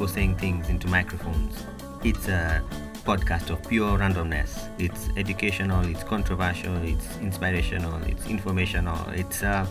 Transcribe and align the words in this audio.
people 0.00 0.14
saying 0.14 0.34
things 0.36 0.70
into 0.70 0.88
microphones. 0.88 1.66
It's 2.02 2.26
a 2.26 2.64
podcast 3.04 3.50
of 3.50 3.62
pure 3.68 3.98
randomness. 3.98 4.70
It's 4.78 5.10
educational, 5.14 5.84
it's 5.84 6.02
controversial, 6.02 6.74
it's 6.76 7.18
inspirational, 7.18 8.02
it's 8.04 8.24
informational, 8.24 8.96
it's 9.10 9.42
uh, 9.42 9.66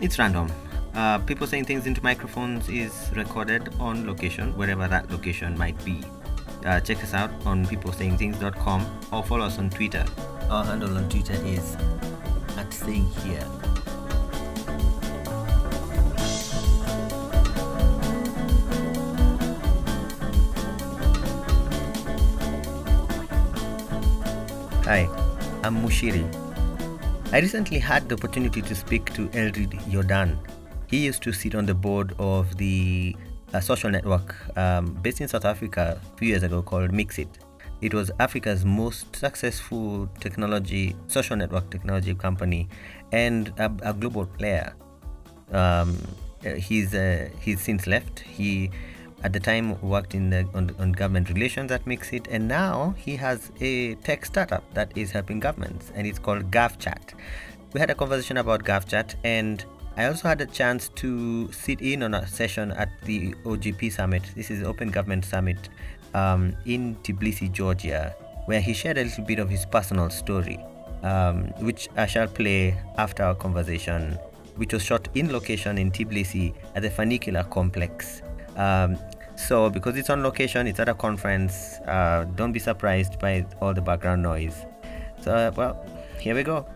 it's 0.00 0.18
random. 0.18 0.50
Uh, 0.96 1.18
people 1.18 1.46
saying 1.46 1.64
things 1.64 1.86
into 1.86 2.02
microphones 2.02 2.68
is 2.68 3.08
recorded 3.14 3.72
on 3.78 4.04
location, 4.04 4.50
wherever 4.56 4.88
that 4.88 5.08
location 5.12 5.56
might 5.56 5.78
be. 5.84 6.02
Uh, 6.64 6.80
check 6.80 7.00
us 7.04 7.14
out 7.14 7.30
on 7.46 7.64
peoplesayingthings.com 7.66 8.84
or 9.12 9.22
follow 9.22 9.44
us 9.44 9.60
on 9.60 9.70
Twitter. 9.70 10.04
Our 10.50 10.64
handle 10.64 10.96
on 10.96 11.08
Twitter 11.08 11.38
is 11.44 11.76
at 12.56 12.72
saying 12.72 13.06
here. 13.22 13.46
Hi, 24.86 25.08
I'm 25.64 25.82
Mushiri. 25.82 26.22
I 27.32 27.40
recently 27.40 27.80
had 27.80 28.08
the 28.08 28.14
opportunity 28.14 28.62
to 28.62 28.72
speak 28.72 29.12
to 29.14 29.28
Eldred 29.34 29.76
Jordan. 29.90 30.38
He 30.86 30.98
used 30.98 31.24
to 31.24 31.32
sit 31.32 31.56
on 31.56 31.66
the 31.66 31.74
board 31.74 32.14
of 32.20 32.56
the 32.56 33.16
uh, 33.52 33.58
social 33.58 33.90
network 33.90 34.36
um, 34.56 34.94
based 35.02 35.20
in 35.20 35.26
South 35.26 35.44
Africa 35.44 36.00
a 36.00 36.16
few 36.18 36.28
years 36.28 36.44
ago 36.44 36.62
called 36.62 36.92
Mixit. 36.92 37.26
It 37.80 37.94
was 37.94 38.12
Africa's 38.20 38.64
most 38.64 39.16
successful 39.16 40.08
technology, 40.20 40.94
social 41.08 41.34
network 41.34 41.68
technology 41.68 42.14
company, 42.14 42.68
and 43.10 43.52
a, 43.58 43.72
a 43.82 43.92
global 43.92 44.24
player. 44.24 44.72
Um, 45.50 45.98
uh, 46.46 46.50
he's 46.50 46.94
uh, 46.94 47.28
he's 47.40 47.60
since 47.60 47.88
left. 47.88 48.20
He 48.20 48.70
at 49.22 49.32
the 49.32 49.40
time 49.40 49.80
worked 49.80 50.14
in 50.14 50.30
the, 50.30 50.48
on, 50.54 50.74
on 50.78 50.92
government 50.92 51.28
relations 51.30 51.70
at 51.72 51.86
Mixit, 51.86 52.28
and 52.30 52.46
now 52.46 52.94
he 52.98 53.16
has 53.16 53.50
a 53.60 53.94
tech 53.96 54.26
startup 54.26 54.62
that 54.74 54.92
is 54.96 55.10
helping 55.10 55.40
governments, 55.40 55.90
and 55.94 56.06
it's 56.06 56.18
called 56.18 56.50
GovChat. 56.50 57.14
We 57.72 57.80
had 57.80 57.90
a 57.90 57.94
conversation 57.94 58.36
about 58.36 58.64
GovChat, 58.64 59.14
and 59.24 59.64
I 59.96 60.06
also 60.06 60.28
had 60.28 60.40
a 60.42 60.46
chance 60.46 60.90
to 60.96 61.50
sit 61.52 61.80
in 61.80 62.02
on 62.02 62.14
a 62.14 62.26
session 62.26 62.70
at 62.72 62.90
the 63.04 63.32
OGP 63.44 63.90
Summit. 63.92 64.22
This 64.34 64.50
is 64.50 64.62
Open 64.62 64.90
Government 64.90 65.24
Summit 65.24 65.70
um, 66.14 66.54
in 66.66 66.96
Tbilisi, 66.96 67.50
Georgia, 67.50 68.14
where 68.44 68.60
he 68.60 68.74
shared 68.74 68.98
a 68.98 69.04
little 69.04 69.24
bit 69.24 69.38
of 69.38 69.48
his 69.48 69.64
personal 69.64 70.10
story, 70.10 70.60
um, 71.02 71.44
which 71.60 71.88
I 71.96 72.06
shall 72.06 72.28
play 72.28 72.78
after 72.98 73.22
our 73.22 73.34
conversation, 73.34 74.18
which 74.56 74.74
was 74.74 74.82
shot 74.82 75.08
in 75.14 75.32
location 75.32 75.78
in 75.78 75.90
Tbilisi 75.90 76.54
at 76.74 76.82
the 76.82 76.90
Funicular 76.90 77.44
Complex. 77.44 78.22
Um, 78.56 78.98
so, 79.36 79.68
because 79.68 79.96
it's 79.96 80.08
on 80.08 80.22
location, 80.22 80.66
it's 80.66 80.80
at 80.80 80.88
a 80.88 80.94
conference, 80.94 81.78
uh, 81.86 82.24
don't 82.36 82.52
be 82.52 82.58
surprised 82.58 83.18
by 83.18 83.44
all 83.60 83.74
the 83.74 83.82
background 83.82 84.22
noise. 84.22 84.64
So, 85.20 85.34
uh, 85.34 85.52
well, 85.54 85.84
here 86.18 86.34
we 86.34 86.42
go. 86.42 86.66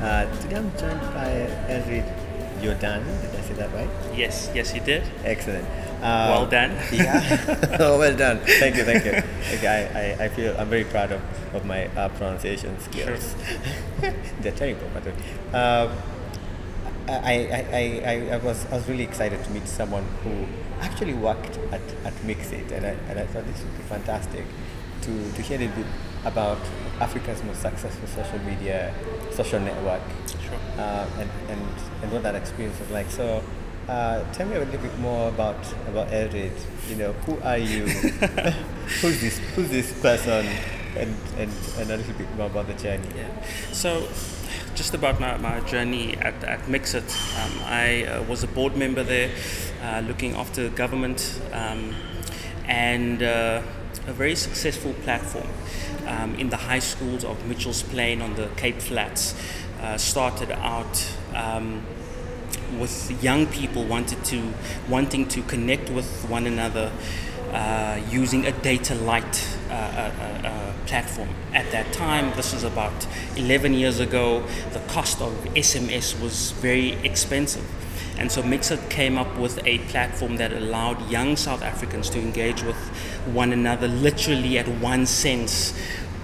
Uh, 0.00 0.24
today 0.40 0.56
I'm 0.56 0.70
joined 0.78 1.00
by 1.12 1.50
Eldred 1.68 2.04
Jordan. 2.62 3.04
Did 3.04 3.34
I 3.36 3.40
say 3.42 3.54
that 3.54 3.72
right? 3.74 3.88
Yes, 4.16 4.50
yes, 4.54 4.74
you 4.74 4.80
did. 4.80 5.02
Excellent. 5.24 5.66
Uh, 5.98 6.28
well 6.30 6.46
done. 6.46 6.70
yeah. 6.92 7.76
oh, 7.80 7.98
well 8.02 8.16
done. 8.16 8.38
Thank 8.38 8.76
you, 8.76 8.84
thank 8.84 9.04
you. 9.04 9.12
Okay, 9.58 9.66
I, 9.66 10.22
I, 10.22 10.26
I 10.26 10.28
feel 10.28 10.56
I'm 10.58 10.68
very 10.68 10.84
proud 10.84 11.12
of, 11.12 11.20
of 11.54 11.64
my 11.64 11.86
uh, 11.88 12.08
pronunciation 12.10 12.78
skills. 12.80 13.34
Sure. 14.00 14.14
They're 14.40 14.52
terrible, 14.52 14.88
but 14.94 15.06
uh, 15.54 15.92
I, 17.08 17.12
I, 17.12 17.66
I, 17.72 18.02
I, 18.04 18.34
I, 18.34 18.36
was 18.38 18.66
I 18.66 18.76
was 18.76 18.88
really 18.88 19.04
excited 19.04 19.42
to 19.42 19.50
meet 19.50 19.66
someone 19.66 20.04
who 20.22 20.46
actually 20.80 21.14
worked 21.14 21.58
at, 21.72 21.80
at 22.04 22.14
Mixit, 22.24 22.70
and 22.70 22.86
I, 22.86 22.90
and 23.08 23.18
I 23.18 23.26
thought 23.26 23.46
this 23.46 23.62
would 23.62 23.76
be 23.76 23.82
fantastic 23.84 24.44
to, 25.02 25.32
to 25.32 25.42
hear 25.42 25.56
a 25.56 25.66
bit 25.74 25.86
about 26.24 26.58
Africa's 27.00 27.42
most 27.44 27.62
successful 27.62 28.06
social 28.08 28.38
media, 28.40 28.94
social 29.30 29.60
network, 29.60 30.02
sure. 30.28 30.58
uh, 30.76 31.06
and, 31.18 31.30
and, 31.48 31.60
and 32.02 32.12
what 32.12 32.22
that 32.22 32.34
experience 32.34 32.78
was 32.78 32.90
like. 32.90 33.10
So, 33.10 33.42
uh, 33.88 34.32
tell 34.32 34.46
me 34.46 34.56
a 34.56 34.60
little 34.60 34.80
bit 34.80 34.98
more 34.98 35.28
about 35.28 35.56
about 35.88 36.12
Eldred. 36.12 36.52
You 36.88 36.96
know, 36.96 37.12
who 37.12 37.40
are 37.40 37.58
you? 37.58 37.86
who's 39.00 39.20
this? 39.20 39.38
Who's 39.54 39.70
this 39.70 39.92
person? 40.00 40.46
And, 40.96 41.14
and 41.36 41.52
and 41.78 41.90
a 41.90 41.96
little 41.96 42.14
bit 42.14 42.34
more 42.36 42.46
about 42.46 42.66
the 42.66 42.74
journey. 42.74 43.08
Yeah. 43.16 43.28
So, 43.72 44.08
just 44.74 44.94
about 44.94 45.20
my, 45.20 45.36
my 45.36 45.60
journey 45.60 46.16
at, 46.16 46.42
at 46.44 46.68
Mixit, 46.68 47.04
um, 47.04 47.52
I 47.64 48.04
uh, 48.04 48.22
was 48.24 48.42
a 48.42 48.48
board 48.48 48.76
member 48.76 49.02
there, 49.02 49.30
uh, 49.82 50.00
looking 50.06 50.34
after 50.34 50.68
government, 50.70 51.40
um, 51.52 51.94
and 52.66 53.22
uh, 53.22 53.62
a 54.06 54.12
very 54.12 54.34
successful 54.34 54.94
platform 55.04 55.48
um, 56.06 56.34
in 56.36 56.48
the 56.48 56.56
high 56.56 56.78
schools 56.78 57.24
of 57.24 57.46
Mitchell's 57.46 57.82
Plain 57.82 58.22
on 58.22 58.34
the 58.34 58.48
Cape 58.56 58.80
Flats. 58.80 59.34
Uh, 59.80 59.96
started 59.96 60.50
out 60.50 61.06
um, 61.36 61.84
with 62.78 63.22
young 63.22 63.46
people 63.46 63.84
wanted 63.84 64.24
to 64.26 64.52
wanting 64.88 65.26
to 65.28 65.42
connect 65.42 65.90
with 65.90 66.28
one 66.28 66.46
another 66.46 66.92
uh, 67.52 68.00
using 68.10 68.46
a 68.46 68.52
data 68.52 68.94
light 68.94 69.46
uh, 69.70 69.72
uh, 69.72 70.46
uh, 70.46 70.72
platform. 70.86 71.28
At 71.54 71.70
that 71.70 71.92
time, 71.92 72.34
this 72.36 72.52
was 72.52 72.64
about 72.64 73.06
11 73.36 73.74
years 73.74 74.00
ago, 74.00 74.44
the 74.72 74.80
cost 74.80 75.20
of 75.20 75.32
SMS 75.54 76.20
was 76.20 76.50
very 76.52 76.92
expensive. 77.04 77.64
And 78.18 78.32
so 78.32 78.42
Mixit 78.42 78.90
came 78.90 79.16
up 79.16 79.38
with 79.38 79.64
a 79.64 79.78
platform 79.90 80.36
that 80.36 80.52
allowed 80.52 81.08
young 81.08 81.36
South 81.36 81.62
Africans 81.62 82.10
to 82.10 82.18
engage 82.18 82.62
with 82.62 82.76
one 83.32 83.52
another 83.52 83.86
literally 83.88 84.58
at 84.58 84.66
one 84.66 85.06
cents 85.06 85.72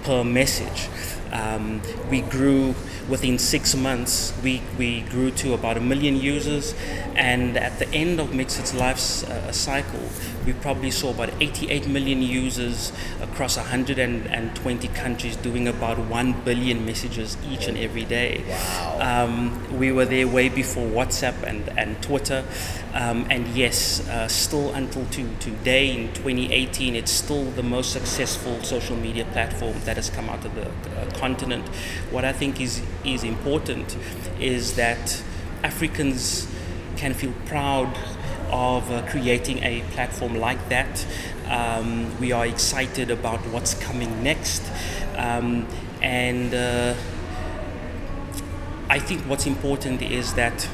per 0.03 0.23
message. 0.23 0.89
Um, 1.31 1.81
we 2.09 2.21
grew 2.21 2.75
within 3.09 3.37
six 3.37 3.75
months, 3.75 4.33
we, 4.43 4.61
we 4.77 5.01
grew 5.01 5.31
to 5.31 5.53
about 5.53 5.77
a 5.77 5.79
million 5.79 6.15
users. 6.15 6.73
And 7.15 7.57
at 7.57 7.79
the 7.79 7.87
end 7.89 8.19
of 8.19 8.33
Mixit's 8.33 8.73
life 8.73 9.23
uh, 9.29 9.51
cycle, 9.51 10.09
we 10.45 10.53
probably 10.53 10.91
saw 10.91 11.11
about 11.11 11.31
88 11.39 11.87
million 11.87 12.21
users 12.21 12.91
across 13.21 13.57
120 13.57 14.87
countries 14.89 15.35
doing 15.37 15.67
about 15.67 15.97
1 15.97 16.41
billion 16.41 16.85
messages 16.85 17.37
each 17.49 17.67
and 17.67 17.77
every 17.77 18.05
day. 18.05 18.43
Wow. 18.47 19.25
Um, 19.25 19.79
we 19.79 19.91
were 19.91 20.05
there 20.05 20.27
way 20.27 20.49
before 20.49 20.87
WhatsApp 20.87 21.41
and, 21.43 21.67
and 21.77 22.01
Twitter. 22.01 22.43
Um, 22.93 23.27
and 23.29 23.47
yes, 23.49 24.07
uh, 24.07 24.27
still 24.27 24.71
until 24.73 25.05
to, 25.05 25.29
today 25.39 25.91
in 25.91 26.13
2018, 26.13 26.95
it's 26.95 27.11
still 27.11 27.43
the 27.51 27.63
most 27.63 27.91
successful 27.91 28.61
social 28.63 28.95
media 28.95 29.25
platform 29.25 29.75
that 29.83 29.97
has 29.97 30.09
come 30.09 30.29
out 30.29 30.45
of 30.45 30.55
the 30.55 30.69
uh, 30.69 31.05
continent. 31.19 31.67
What 32.11 32.25
I 32.25 32.33
think 32.33 32.59
is, 32.61 32.81
is 33.03 33.23
important 33.23 33.97
is 34.39 34.75
that 34.75 35.21
Africans 35.63 36.47
can 36.97 37.13
feel 37.13 37.33
proud 37.45 37.95
of 38.51 38.89
uh, 38.91 39.05
creating 39.07 39.63
a 39.63 39.81
platform 39.91 40.35
like 40.35 40.69
that. 40.69 41.05
Um, 41.47 42.17
we 42.19 42.31
are 42.31 42.45
excited 42.45 43.11
about 43.11 43.39
what's 43.47 43.73
coming 43.73 44.23
next. 44.23 44.63
Um, 45.15 45.67
and 46.01 46.53
uh, 46.53 46.93
I 48.89 48.99
think 48.99 49.21
what's 49.21 49.45
important 49.45 50.01
is 50.01 50.33
that 50.35 50.67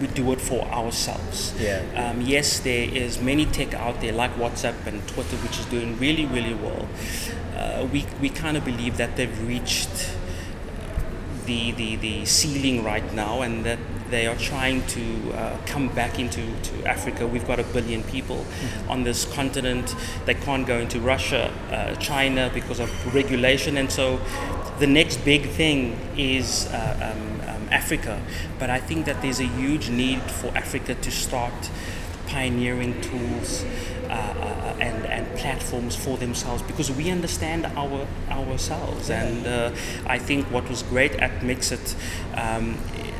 we 0.00 0.06
do 0.08 0.32
it 0.32 0.40
for 0.40 0.62
ourselves. 0.66 1.54
Yeah. 1.60 1.82
Um, 1.94 2.22
yes, 2.22 2.60
there 2.60 2.88
is 2.88 3.20
many 3.20 3.46
tech 3.46 3.74
out 3.74 4.00
there 4.00 4.12
like 4.12 4.34
WhatsApp 4.36 4.86
and 4.86 5.06
Twitter, 5.08 5.36
which 5.36 5.58
is 5.58 5.66
doing 5.66 5.98
really, 5.98 6.26
really 6.26 6.54
well. 6.54 6.88
Uh, 7.56 7.86
we 7.92 8.06
we 8.20 8.30
kind 8.30 8.56
of 8.56 8.64
believe 8.64 8.96
that 8.96 9.16
they've 9.16 9.46
reached 9.46 10.16
the, 11.46 11.72
the, 11.72 11.96
the 11.96 12.24
ceiling 12.24 12.84
right 12.84 13.12
now 13.12 13.42
and 13.42 13.64
that 13.64 13.78
they 14.10 14.26
are 14.26 14.36
trying 14.36 14.86
to 14.86 15.32
uh, 15.32 15.56
come 15.66 15.88
back 15.88 16.18
into 16.18 16.42
to 16.62 16.84
Africa. 16.84 17.26
We've 17.26 17.46
got 17.46 17.58
a 17.60 17.64
billion 17.64 18.02
people 18.04 18.36
mm-hmm. 18.36 18.90
on 18.90 19.04
this 19.04 19.24
continent. 19.34 19.94
They 20.26 20.34
can't 20.34 20.66
go 20.66 20.78
into 20.78 21.00
Russia, 21.00 21.52
uh, 21.70 21.94
China 21.96 22.50
because 22.52 22.80
of 22.80 23.14
regulation, 23.14 23.76
and 23.76 23.90
so 23.90 24.20
the 24.78 24.86
next 24.86 25.18
big 25.24 25.48
thing 25.50 25.98
is 26.16 26.66
uh, 26.68 27.14
um, 27.14 27.29
um, 27.29 27.29
Africa. 27.70 28.20
But 28.58 28.70
I 28.70 28.80
think 28.80 29.06
that 29.06 29.22
there's 29.22 29.40
a 29.40 29.46
huge 29.46 29.90
need 29.90 30.22
for 30.22 30.48
Africa 30.56 30.94
to 30.94 31.10
start 31.10 31.70
pioneering 32.26 33.00
tools 33.00 33.64
uh, 34.08 34.12
uh, 34.12 34.76
and, 34.80 35.04
and 35.06 35.38
platforms 35.38 35.96
for 35.96 36.16
themselves 36.16 36.62
because 36.62 36.90
we 36.90 37.10
understand 37.10 37.66
our 37.66 38.06
ourselves. 38.30 39.10
And 39.10 39.46
uh, 39.46 39.72
I 40.06 40.18
think 40.18 40.46
what 40.50 40.68
was 40.68 40.82
great 40.84 41.12
at 41.16 41.42
Mixit 41.42 41.94
um, 42.34 42.76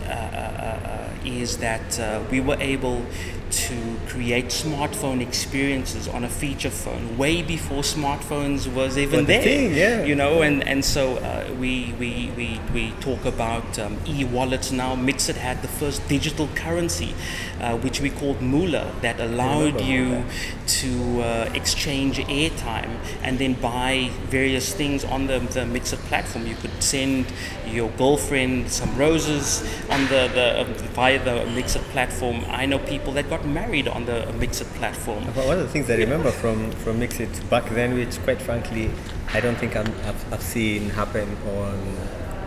uh, 0.06 0.12
uh, 0.12 0.14
uh, 0.14 1.11
is 1.25 1.58
that 1.58 2.00
we 2.31 2.41
were 2.41 2.56
able 2.61 3.05
to 3.50 3.99
create 4.06 4.47
smartphone 4.47 5.20
experiences 5.20 6.06
on 6.08 6.25
a 6.25 6.29
feature 6.29 6.70
phone 6.70 7.19
way 7.19 7.43
before 7.43 7.82
smartphones 7.82 8.73
was 8.73 8.97
even 8.97 9.26
there. 9.26 9.43
thing, 9.43 9.75
yeah. 9.75 10.05
You 10.05 10.14
know, 10.14 10.43
and 10.43 10.67
and 10.67 10.85
so 10.85 11.17
uh, 11.17 11.52
we, 11.58 11.94
we 11.99 12.31
we 12.37 12.61
we 12.73 12.93
talk 13.00 13.25
about 13.25 13.79
um, 13.79 13.99
e-wallets 14.06 14.70
now. 14.70 14.94
Mixit 14.94 15.37
had 15.37 15.62
the 15.62 15.69
first 15.69 16.06
digital 16.08 16.49
currency, 16.55 17.14
uh, 17.61 17.76
which 17.79 18.00
we 18.00 18.11
called 18.11 18.41
Moolah, 18.41 18.93
that 19.02 19.20
allowed 19.20 19.81
you 19.81 20.25
to 20.67 21.23
uh, 21.23 21.50
exchange 21.55 22.19
airtime 22.19 22.97
and 23.23 23.38
then 23.38 23.55
buy 23.55 24.11
various 24.29 24.73
things 24.73 25.05
on 25.05 25.26
the, 25.26 25.38
the 25.41 25.67
Mixit 25.67 25.99
platform. 26.00 26.47
You 26.47 26.55
could 26.55 26.69
send 26.82 27.26
your 27.66 27.88
girlfriend 27.90 28.70
some 28.70 28.94
roses 28.96 29.62
on 29.90 30.00
the, 30.06 30.28
the 30.34 30.60
uh, 30.60 30.64
via 30.94 31.22
the 31.24 31.46
Mixit 31.54 31.82
platform. 31.92 32.44
I 32.48 32.66
know 32.66 32.78
people 32.78 33.12
that 33.14 33.28
got 33.30 33.44
married 33.46 33.86
on 33.88 34.06
the 34.06 34.32
Mixit 34.38 34.66
platform. 34.74 35.24
But 35.34 35.46
one 35.46 35.58
of 35.58 35.62
the 35.62 35.68
things 35.68 35.88
I 35.90 35.96
remember 35.96 36.30
from 36.30 36.70
from 36.82 36.98
Mixit 36.98 37.48
back 37.50 37.68
then, 37.70 37.94
which 37.94 38.18
quite 38.24 38.40
frankly, 38.42 38.90
I 39.32 39.40
don't 39.40 39.56
think 39.56 39.76
I'm, 39.76 39.86
I've, 40.06 40.32
I've 40.32 40.42
seen 40.42 40.90
happen 40.90 41.28
on. 41.58 41.96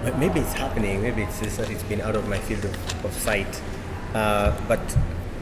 but 0.03 0.17
Maybe 0.17 0.39
it's 0.41 0.53
happening. 0.53 1.01
Maybe 1.01 1.23
it's 1.23 1.39
just 1.39 1.57
that 1.57 1.69
it's 1.69 1.83
been 1.83 2.01
out 2.01 2.15
of 2.15 2.27
my 2.27 2.37
field 2.39 2.65
of, 2.65 3.05
of 3.05 3.13
sight. 3.13 3.61
Uh, 4.13 4.51
but 4.67 4.81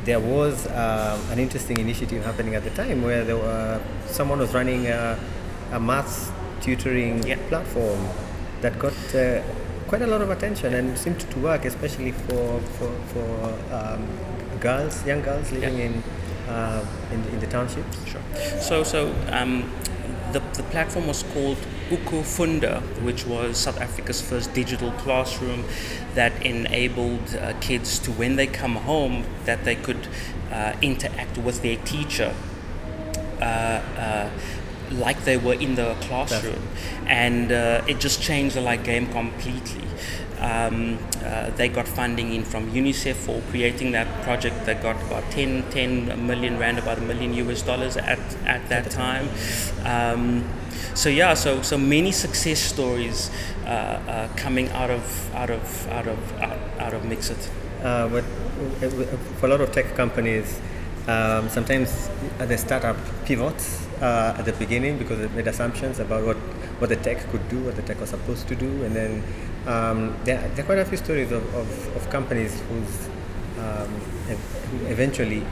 there 0.05 0.19
was 0.19 0.65
um, 0.67 1.19
an 1.31 1.39
interesting 1.39 1.77
initiative 1.79 2.23
happening 2.25 2.55
at 2.55 2.63
the 2.63 2.69
time 2.71 3.01
where 3.03 3.23
there 3.23 3.37
were 3.37 3.79
someone 4.07 4.39
was 4.39 4.53
running 4.53 4.87
a, 4.87 5.19
a 5.71 5.79
maths 5.79 6.31
tutoring 6.61 7.21
Yeah. 7.27 7.37
platform 7.49 7.99
that 8.61 8.77
got 8.79 8.93
uh, 9.15 9.41
quite 9.87 10.01
a 10.01 10.07
lot 10.07 10.21
of 10.21 10.29
attention 10.29 10.73
and 10.73 10.97
seemed 10.97 11.19
to 11.19 11.39
work, 11.39 11.65
especially 11.65 12.11
for 12.11 12.59
for, 12.77 12.91
for 13.13 13.53
um, 13.73 14.07
girls, 14.59 15.05
young 15.05 15.21
girls 15.21 15.51
living 15.51 15.77
Yeah. 15.77 15.85
in, 15.85 16.03
uh, 16.49 16.85
in 17.11 17.23
in 17.33 17.39
the 17.39 17.47
townships. 17.47 17.97
Sure. 18.05 18.21
So, 18.59 18.83
so 18.83 19.13
um, 19.31 19.69
the, 20.31 20.39
the 20.53 20.63
platform 20.63 21.07
was 21.07 21.23
called 21.33 21.57
Ukufunda, 21.89 22.81
which 23.03 23.25
was 23.27 23.57
South 23.57 23.81
Africa's 23.81 24.21
first 24.21 24.53
digital 24.53 24.91
classroom 24.93 25.65
that 26.15 26.31
enabled 26.45 27.35
uh, 27.35 27.53
kids 27.59 27.99
to, 27.99 28.11
when 28.11 28.35
they 28.37 28.47
come 28.47 28.75
home, 28.75 29.25
that 29.45 29.63
they 29.65 29.75
could 29.75 30.07
uh, 30.51 30.73
interact 30.81 31.37
with 31.37 31.61
their 31.61 31.77
teacher. 31.77 32.33
Uh, 33.41 33.43
uh, 33.97 34.29
like 34.91 35.23
they 35.23 35.37
were 35.37 35.53
in 35.53 35.75
the 35.75 35.95
classroom, 36.01 36.67
and 37.07 37.51
uh, 37.51 37.83
it 37.87 37.99
just 37.99 38.21
changed 38.21 38.55
the 38.55 38.61
like 38.61 38.83
game 38.83 39.07
completely. 39.11 39.87
Um, 40.39 40.97
uh, 41.23 41.51
they 41.51 41.69
got 41.69 41.87
funding 41.87 42.33
in 42.33 42.43
from 42.43 42.71
UNICEF 42.71 43.13
for 43.13 43.41
creating 43.51 43.91
that 43.91 44.23
project. 44.23 44.65
They 44.65 44.73
got 44.73 44.95
about 45.03 45.29
10, 45.29 45.69
10 45.69 46.25
million 46.25 46.57
rand, 46.57 46.79
about 46.79 46.97
a 46.97 47.01
million 47.01 47.33
US 47.35 47.61
dollars 47.61 47.95
at, 47.95 48.19
at 48.45 48.67
that 48.69 48.89
time. 48.89 49.29
Um, 49.85 50.43
so 50.95 51.09
yeah, 51.09 51.35
so 51.35 51.61
so 51.61 51.77
many 51.77 52.11
success 52.11 52.59
stories 52.59 53.29
uh, 53.65 53.69
uh, 53.69 54.27
coming 54.35 54.69
out 54.69 54.89
of 54.89 55.35
out 55.35 55.51
of 55.51 55.87
out 55.89 56.07
of 56.07 56.41
out, 56.41 56.57
out 56.79 56.93
of 56.93 57.05
Mixit. 57.05 57.49
Uh, 57.83 57.85
uh, 57.85 58.21
for 59.39 59.45
a 59.45 59.49
lot 59.49 59.61
of 59.61 59.71
tech 59.71 59.95
companies, 59.95 60.59
um, 61.07 61.49
sometimes 61.49 62.09
they 62.39 62.57
start 62.57 62.83
up 62.83 62.97
pivots 63.25 63.87
uh, 64.01 64.35
at 64.37 64.45
the 64.45 64.53
beginning 64.53 64.97
because 64.97 65.19
they 65.19 65.27
made 65.35 65.47
assumptions 65.47 65.99
about 65.99 66.25
what, 66.25 66.37
what 66.79 66.89
the 66.89 66.95
tech 66.95 67.19
could 67.29 67.47
do, 67.49 67.63
what 67.63 67.75
the 67.75 67.81
tech 67.83 67.99
was 67.99 68.09
supposed 68.09 68.47
to 68.47 68.55
do, 68.55 68.83
and 68.83 68.95
then 68.95 69.23
um, 69.67 70.15
there, 70.23 70.39
there 70.49 70.63
are 70.63 70.65
quite 70.65 70.79
a 70.79 70.85
few 70.85 70.97
stories 70.97 71.31
of, 71.31 71.43
of, 71.55 71.95
of 71.95 72.09
companies 72.09 72.59
who's 72.61 73.09
um, 73.59 74.01
eventually 74.87 75.45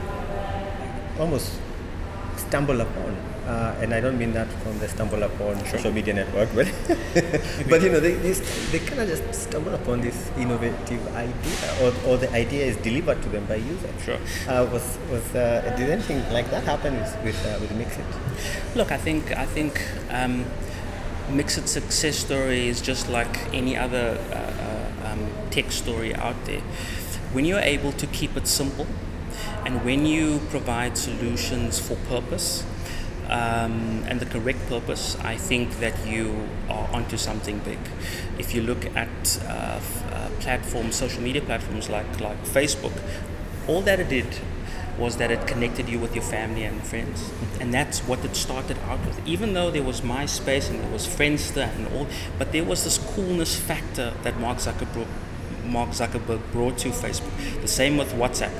almost 1.18 1.52
stumble 2.36 2.80
upon. 2.80 3.16
Uh, 3.50 3.74
and 3.82 3.92
I 3.92 4.00
don't 4.00 4.16
mean 4.16 4.32
that 4.34 4.46
from 4.62 4.78
the 4.78 4.88
stumble 4.88 5.24
upon 5.24 5.58
social 5.66 5.90
media 5.90 6.14
network, 6.14 6.48
but 6.54 6.66
but 7.68 7.82
you 7.82 7.90
know 7.90 7.98
they 7.98 8.14
they, 8.14 8.32
they 8.72 8.78
kind 8.78 9.00
of 9.00 9.08
just 9.08 9.34
stumble 9.34 9.74
upon 9.74 10.02
this 10.02 10.30
innovative 10.38 11.02
idea, 11.16 11.58
or, 11.82 11.90
or 12.06 12.16
the 12.16 12.30
idea 12.32 12.64
is 12.66 12.76
delivered 12.76 13.20
to 13.22 13.28
them 13.28 13.44
by 13.46 13.56
users. 13.56 14.04
Sure. 14.04 14.20
Uh, 14.46 14.70
was 14.70 14.98
was 15.10 15.34
uh, 15.34 15.74
did 15.76 15.90
anything 15.90 16.22
like 16.32 16.48
that 16.52 16.62
happen 16.62 16.94
with 17.00 17.12
with, 17.24 17.40
uh, 17.44 17.58
with 17.60 17.72
Mixit? 17.72 18.06
Look, 18.76 18.92
I 18.92 18.98
think 18.98 19.36
I 19.36 19.46
think 19.46 19.82
um, 20.10 20.44
Mixit 21.28 21.68
success 21.68 22.16
story 22.18 22.68
is 22.68 22.80
just 22.80 23.08
like 23.08 23.52
any 23.52 23.76
other 23.76 24.16
uh, 24.30 24.36
uh, 24.36 25.12
um, 25.12 25.26
tech 25.50 25.72
story 25.72 26.14
out 26.14 26.36
there. 26.44 26.62
When 27.32 27.44
you're 27.44 27.66
able 27.76 27.90
to 27.92 28.06
keep 28.06 28.36
it 28.36 28.46
simple, 28.46 28.86
and 29.64 29.84
when 29.84 30.06
you 30.06 30.38
provide 30.50 30.96
solutions 30.96 31.80
for 31.80 31.96
purpose. 32.08 32.64
Um, 33.30 34.02
and 34.08 34.18
the 34.18 34.26
correct 34.26 34.58
purpose, 34.68 35.16
I 35.22 35.36
think 35.36 35.78
that 35.78 35.94
you 36.04 36.48
are 36.68 36.88
onto 36.92 37.16
something 37.16 37.60
big. 37.60 37.78
If 38.38 38.54
you 38.56 38.62
look 38.62 38.84
at 38.96 39.40
uh, 39.46 39.78
f- 39.78 40.12
uh, 40.12 40.28
platforms, 40.40 40.96
social 40.96 41.22
media 41.22 41.40
platforms 41.40 41.88
like 41.88 42.20
like 42.20 42.42
Facebook, 42.44 42.92
all 43.68 43.82
that 43.82 44.00
it 44.00 44.08
did 44.08 44.26
was 44.98 45.16
that 45.18 45.30
it 45.30 45.46
connected 45.46 45.88
you 45.88 45.98
with 45.98 46.14
your 46.14 46.24
family 46.24 46.64
and 46.64 46.82
friends. 46.82 47.30
And 47.60 47.72
that's 47.72 48.00
what 48.00 48.24
it 48.24 48.34
started 48.34 48.76
out 48.88 49.04
with. 49.06 49.26
Even 49.26 49.54
though 49.54 49.70
there 49.70 49.82
was 49.84 50.00
MySpace 50.00 50.68
and 50.68 50.80
there 50.80 50.90
was 50.90 51.06
Friendster 51.06 51.74
and 51.76 51.86
all, 51.94 52.06
but 52.38 52.50
there 52.52 52.64
was 52.64 52.84
this 52.84 52.98
coolness 52.98 53.58
factor 53.58 54.12
that 54.24 54.38
Mark 54.40 54.58
Zuckerberg, 54.58 55.06
Mark 55.64 55.90
Zuckerberg 55.90 56.40
brought 56.52 56.78
to 56.78 56.88
Facebook. 56.88 57.62
The 57.62 57.68
same 57.68 57.96
with 57.96 58.12
WhatsApp. 58.12 58.52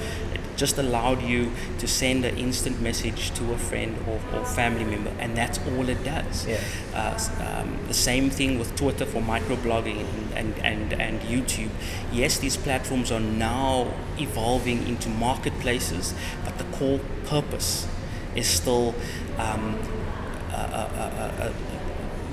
Just 0.61 0.77
allowed 0.77 1.23
you 1.23 1.51
to 1.79 1.89
send 1.89 2.27
an 2.27 2.37
instant 2.37 2.83
message 2.83 3.31
to 3.39 3.53
a 3.55 3.57
friend 3.57 3.97
or, 4.07 4.21
or 4.37 4.45
family 4.45 4.85
member, 4.85 5.11
and 5.19 5.35
that's 5.35 5.59
all 5.69 5.89
it 5.89 6.05
does. 6.05 6.47
Yeah. 6.47 6.61
Uh, 6.95 7.19
um, 7.49 7.79
the 7.89 7.95
same 7.95 8.29
thing 8.29 8.59
with 8.59 8.77
Twitter 8.77 9.07
for 9.07 9.23
microblogging 9.23 10.05
and, 10.37 10.59
and, 10.59 10.59
and, 10.63 10.93
and 11.01 11.21
YouTube. 11.23 11.71
Yes, 12.13 12.39
these 12.39 12.59
platforms 12.59 13.11
are 13.11 13.21
now 13.21 13.95
evolving 14.19 14.87
into 14.87 15.09
marketplaces, 15.09 16.13
but 16.45 16.59
the 16.59 16.65
core 16.77 17.01
purpose 17.25 17.89
is 18.37 18.47
still 18.47 18.95
um, 19.39 19.79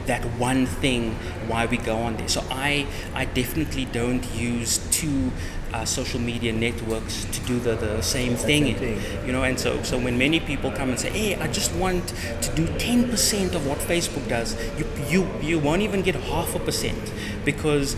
that 0.07 0.24
one 0.39 0.65
thing 0.65 1.13
why 1.48 1.65
we 1.65 1.77
go 1.77 1.95
on 1.98 2.18
there. 2.18 2.27
So 2.27 2.44
I, 2.50 2.88
I 3.13 3.25
definitely 3.25 3.86
don't 3.86 4.25
use 4.33 4.80
two 4.92 5.31
uh, 5.74 5.83
social 5.86 6.19
media 6.19 6.54
networks 6.54 7.25
to 7.25 7.39
do 7.42 7.59
the, 7.59 7.75
the 7.75 8.01
same 8.01 8.36
thing. 8.36 8.65
same 8.65 8.75
thing. 8.75 9.25
You 9.27 9.33
know, 9.33 9.44
and 9.44 9.59
so 9.59 9.83
so 9.83 10.00
when 10.00 10.18
many 10.18 10.39
people 10.39 10.71
come 10.71 10.89
and 10.89 11.00
say, 11.00 11.09
"Hey, 11.09 11.36
I 11.36 11.48
just 11.48 11.74
want 11.75 12.07
to 12.42 12.56
do 12.56 12.65
10% 12.80 13.54
of 13.54 13.68
what 13.68 13.77
Facebook 13.80 14.27
does," 14.30 14.56
you 14.80 14.86
you 15.09 15.27
you 15.42 15.59
won't 15.59 15.81
even 15.81 16.01
get 16.01 16.16
half 16.16 16.56
a 16.56 16.59
percent 16.59 17.11
because 17.45 17.95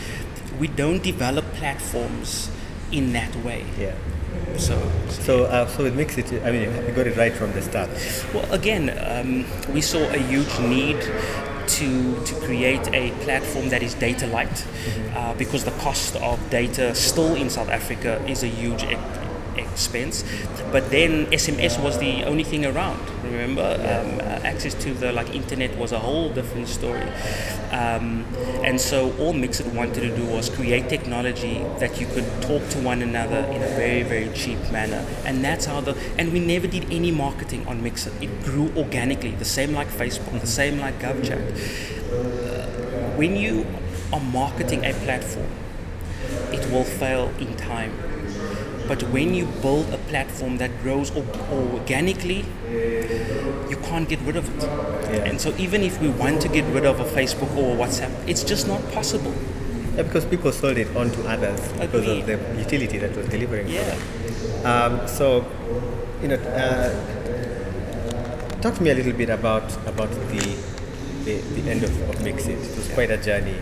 we 0.60 0.68
don't 0.68 1.02
develop 1.04 1.46
platforms 1.54 2.50
in 2.92 3.14
that 3.14 3.36
way. 3.46 3.66
Yeah. 3.80 3.94
So, 4.58 4.76
So 5.10 5.46
uh, 5.46 5.68
so 5.68 5.84
with 5.84 5.96
Mixit, 5.96 6.26
I 6.44 6.52
mean 6.52 6.64
you 6.88 6.92
got 6.94 7.08
it 7.08 7.16
right 7.18 7.34
from 7.34 7.52
the 7.54 7.62
start. 7.62 7.90
well, 8.34 8.52
again, 8.52 8.90
um, 9.00 9.46
we 9.74 9.82
saw 9.82 10.00
a 10.10 10.18
huge 10.18 10.60
need 10.60 10.98
to 11.78 12.24
to 12.26 12.36
create 12.46 12.88
a 12.94 13.12
platform 13.24 13.70
that 13.70 13.82
is 13.84 13.94
data 13.96 14.28
light, 14.28 14.66
uh, 15.16 15.34
because 15.36 15.64
the 15.64 15.76
cost 15.80 16.16
of 16.18 16.38
data 16.50 16.94
still 16.96 17.36
in 17.36 17.50
South 17.50 17.70
Africa 17.70 18.22
is 18.28 18.44
a 18.44 18.48
huge 18.48 18.84
expense. 19.80 20.24
But 20.72 20.92
then 20.92 21.26
SMS 21.28 21.82
was 21.82 21.98
the 21.98 22.26
only 22.26 22.44
thing 22.44 22.66
around. 22.66 23.00
Remember, 23.24 23.64
um, 23.64 24.20
uh, 24.20 24.52
access 24.52 24.74
to 24.84 24.94
the 24.94 25.12
like 25.12 25.34
internet 25.34 25.78
was 25.78 25.92
a 25.92 26.00
whole 26.00 26.30
different 26.30 26.68
story. 26.68 27.08
Um, 27.72 28.26
and 28.68 28.82
so 28.82 29.14
all 29.20 29.34
Mixit 29.34 29.68
wanted 29.74 30.02
to 30.02 30.16
do 30.16 30.26
was 30.26 30.50
create 30.50 30.90
technology 30.90 31.64
that 31.80 32.00
you 32.00 32.08
could 32.08 32.28
talk 32.42 32.68
to 32.70 32.78
one 32.80 33.02
another 33.02 33.40
in 33.56 33.62
a 33.62 33.72
very 33.82 34.04
very 34.04 34.30
cheap 34.34 34.60
manner. 34.72 35.06
And 35.26 35.44
that's 35.44 35.66
how 35.66 35.80
the 35.82 35.96
and 36.18 36.34
we 36.34 36.40
never 36.40 36.68
did 36.68 36.86
any 36.92 37.12
marketing 37.12 37.66
on 37.68 37.82
Mixit. 37.82 38.14
It 38.22 38.44
grew 38.44 38.72
organically, 38.76 39.32
the 39.32 39.46
same 39.46 39.74
like 39.74 39.88
Facebook, 39.88 40.42
the 40.42 40.48
same 40.62 40.80
like 40.80 41.00
GovChat. 41.00 41.44
When 43.18 43.36
you 43.36 43.66
are 44.12 44.20
marketing 44.20 44.86
a 44.86 44.94
platform, 45.06 45.52
it 46.52 46.70
will 46.72 46.84
fail 46.84 47.32
in 47.40 47.56
time. 47.56 48.09
But 48.90 49.04
when 49.14 49.34
you 49.36 49.46
build 49.62 49.94
a 49.94 49.98
platform 50.10 50.58
that 50.58 50.72
grows 50.84 51.12
or- 51.16 51.24
organically, 51.54 52.44
you 53.70 53.78
can't 53.84 54.10
get 54.10 54.20
rid 54.22 54.36
of 54.36 54.46
it. 54.58 54.64
Yeah. 54.64 55.30
And 55.30 55.40
so 55.40 55.54
even 55.58 55.84
if 55.84 56.02
we 56.02 56.10
want 56.10 56.42
to 56.42 56.48
get 56.50 56.66
rid 56.74 56.86
of 56.86 57.00
a 57.00 57.06
Facebook 57.06 57.56
or 57.56 57.76
a 57.76 57.78
WhatsApp, 57.78 58.12
it's 58.28 58.44
just 58.44 58.68
not 58.68 58.82
possible. 58.92 59.34
Yeah, 59.96 60.04
because 60.04 60.26
people 60.26 60.52
sold 60.52 60.78
it 60.78 60.88
on 60.96 61.12
to 61.12 61.28
others 61.28 61.62
because 61.80 62.08
of 62.08 62.26
the 62.26 62.40
utility 62.58 62.98
that 62.98 63.16
was 63.16 63.28
delivering. 63.28 63.68
for 63.68 63.74
Yeah. 63.74 63.96
them. 63.96 64.02
Um, 64.66 65.08
so, 65.08 65.46
you 66.22 66.28
know, 66.30 66.36
uh, 66.36 66.90
talk 68.62 68.74
to 68.76 68.84
me 68.84 68.90
a 68.92 68.96
little 68.96 69.14
bit 69.14 69.30
about 69.30 69.70
about 69.88 70.10
the 70.34 70.44
the, 71.26 71.36
the 71.56 71.70
end 71.70 71.84
of, 71.84 71.92
of 72.10 72.24
Mixit. 72.24 72.58
It 72.58 72.76
was 72.78 72.88
quite 72.94 73.12
a 73.12 73.18
journey. 73.18 73.56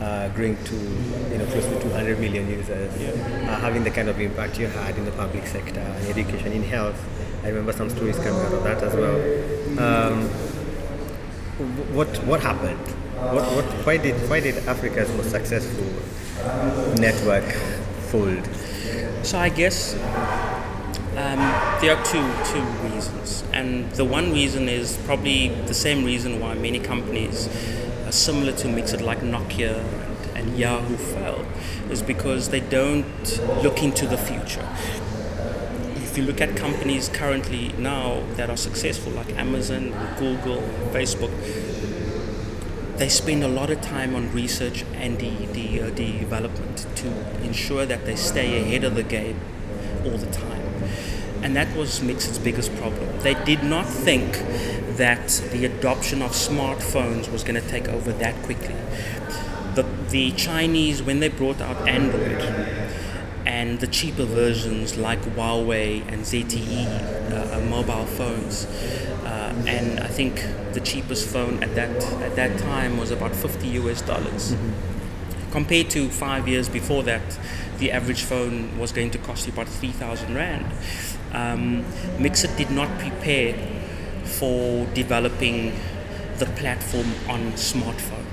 Uh, 0.00 0.28
growing 0.30 0.56
to 0.64 0.74
you 0.74 1.38
know 1.38 1.46
close 1.46 1.66
to 1.66 1.80
200 1.80 2.18
million 2.20 2.48
users, 2.48 2.90
Yeah. 3.00 3.10
uh, 3.50 3.58
having 3.60 3.84
the 3.84 3.90
kind 3.90 4.08
of 4.08 4.20
impact 4.20 4.58
you 4.58 4.66
had 4.68 4.96
in 4.96 5.04
the 5.04 5.12
public 5.12 5.46
sector, 5.46 5.80
in 5.80 6.06
education, 6.06 6.52
in 6.52 6.62
health. 6.62 6.98
I 7.44 7.48
remember 7.48 7.72
some 7.72 7.90
stories 7.90 8.16
coming 8.16 8.40
out 8.40 8.52
of 8.52 8.64
that 8.64 8.82
as 8.82 8.94
well. 8.94 9.18
Um, 9.78 10.28
what 11.94 12.08
what 12.24 12.40
happened? 12.40 12.78
What, 13.34 13.44
what 13.56 13.64
why 13.86 13.96
did 13.96 14.14
why 14.30 14.40
did 14.40 14.56
Africa's 14.68 15.10
most 15.16 15.30
successful 15.30 15.86
network 17.00 17.44
fold? 18.10 18.44
So 19.24 19.38
I 19.38 19.48
guess 19.48 19.94
um, 21.16 21.40
there 21.80 21.96
are 21.96 22.04
two 22.04 22.24
two 22.52 22.62
reasons, 22.88 23.42
and 23.52 23.90
the 23.92 24.04
one 24.04 24.32
reason 24.32 24.68
is 24.68 24.96
probably 25.04 25.48
the 25.66 25.74
same 25.74 26.04
reason 26.04 26.38
why 26.40 26.54
many 26.54 26.78
companies 26.78 27.48
similar 28.10 28.52
to 28.52 28.68
Mixit, 28.68 29.00
like 29.00 29.20
Nokia 29.20 29.78
and, 29.78 30.36
and 30.36 30.58
Yahoo, 30.58 30.96
fail, 30.96 31.46
is 31.90 32.02
because 32.02 32.48
they 32.48 32.60
don't 32.60 33.40
look 33.62 33.82
into 33.82 34.06
the 34.06 34.18
future. 34.18 34.66
If 35.96 36.16
you 36.16 36.24
look 36.24 36.40
at 36.40 36.56
companies 36.56 37.08
currently 37.08 37.72
now 37.78 38.22
that 38.36 38.50
are 38.50 38.56
successful, 38.56 39.12
like 39.12 39.30
Amazon, 39.36 39.90
Google, 40.18 40.62
Facebook, 40.92 41.32
they 42.98 43.08
spend 43.08 43.44
a 43.44 43.48
lot 43.48 43.70
of 43.70 43.80
time 43.80 44.16
on 44.16 44.32
research 44.32 44.84
and 44.94 45.18
the, 45.18 45.30
the, 45.52 45.82
uh, 45.82 45.90
the 45.90 46.18
development 46.18 46.86
to 46.96 47.08
ensure 47.44 47.86
that 47.86 48.04
they 48.04 48.16
stay 48.16 48.60
ahead 48.60 48.82
of 48.82 48.96
the 48.96 49.04
game 49.04 49.38
all 50.04 50.18
the 50.18 50.30
time. 50.32 50.67
And 51.42 51.54
that 51.56 51.74
was 51.76 52.00
Mixit's 52.00 52.38
biggest 52.38 52.74
problem. 52.76 53.18
They 53.20 53.34
did 53.44 53.62
not 53.62 53.86
think 53.86 54.32
that 54.96 55.28
the 55.52 55.64
adoption 55.64 56.22
of 56.22 56.32
smartphones 56.32 57.30
was 57.30 57.44
going 57.44 57.60
to 57.60 57.68
take 57.68 57.88
over 57.88 58.12
that 58.12 58.34
quickly. 58.42 58.74
The, 59.74 59.86
the 60.10 60.32
Chinese, 60.32 61.02
when 61.02 61.20
they 61.20 61.28
brought 61.28 61.60
out 61.60 61.88
Android, 61.88 62.42
and 63.48 63.80
the 63.80 63.86
cheaper 63.86 64.24
versions 64.24 64.98
like 64.98 65.20
Huawei 65.22 66.06
and 66.12 66.22
ZTE 66.22 67.32
uh, 67.32 67.56
uh, 67.56 67.60
mobile 67.60 68.04
phones. 68.04 68.66
Uh, 69.24 69.54
and 69.66 70.00
I 70.00 70.06
think 70.06 70.44
the 70.74 70.80
cheapest 70.80 71.28
phone 71.28 71.62
at 71.62 71.74
that 71.74 71.90
at 72.22 72.36
that 72.36 72.58
time 72.58 72.98
was 72.98 73.10
about 73.10 73.34
50 73.34 73.66
US 73.80 74.02
dollars. 74.02 74.54
Compared 75.50 75.88
to 75.90 76.10
five 76.10 76.46
years 76.46 76.68
before 76.68 77.02
that, 77.04 77.22
the 77.78 77.92
average 77.92 78.22
phone 78.22 78.78
was 78.78 78.92
going 78.92 79.10
to 79.10 79.18
cost 79.18 79.46
you 79.46 79.52
about 79.52 79.68
3,000 79.68 80.34
rand. 80.34 80.66
Um, 81.32 81.84
Mixit 82.18 82.56
did 82.56 82.70
not 82.70 82.88
prepare 82.98 83.54
for 84.24 84.86
developing 84.94 85.72
the 86.38 86.46
platform 86.46 87.06
on 87.28 87.52
smartphone. 87.52 88.24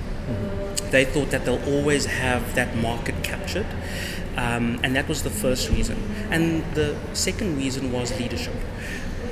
They 0.90 1.04
thought 1.04 1.30
that 1.30 1.44
they'll 1.44 1.62
always 1.64 2.06
have 2.06 2.54
that 2.54 2.76
market 2.76 3.22
captured, 3.22 3.66
um, 4.36 4.78
and 4.82 4.94
that 4.94 5.08
was 5.08 5.22
the 5.22 5.30
first 5.30 5.70
reason. 5.70 5.96
And 6.30 6.64
the 6.74 6.96
second 7.12 7.56
reason 7.56 7.92
was 7.92 8.18
leadership. 8.18 8.54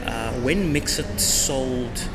Uh, 0.05 0.33
when 0.41 0.73
Mixit 0.73 1.21
sold, 1.21 2.09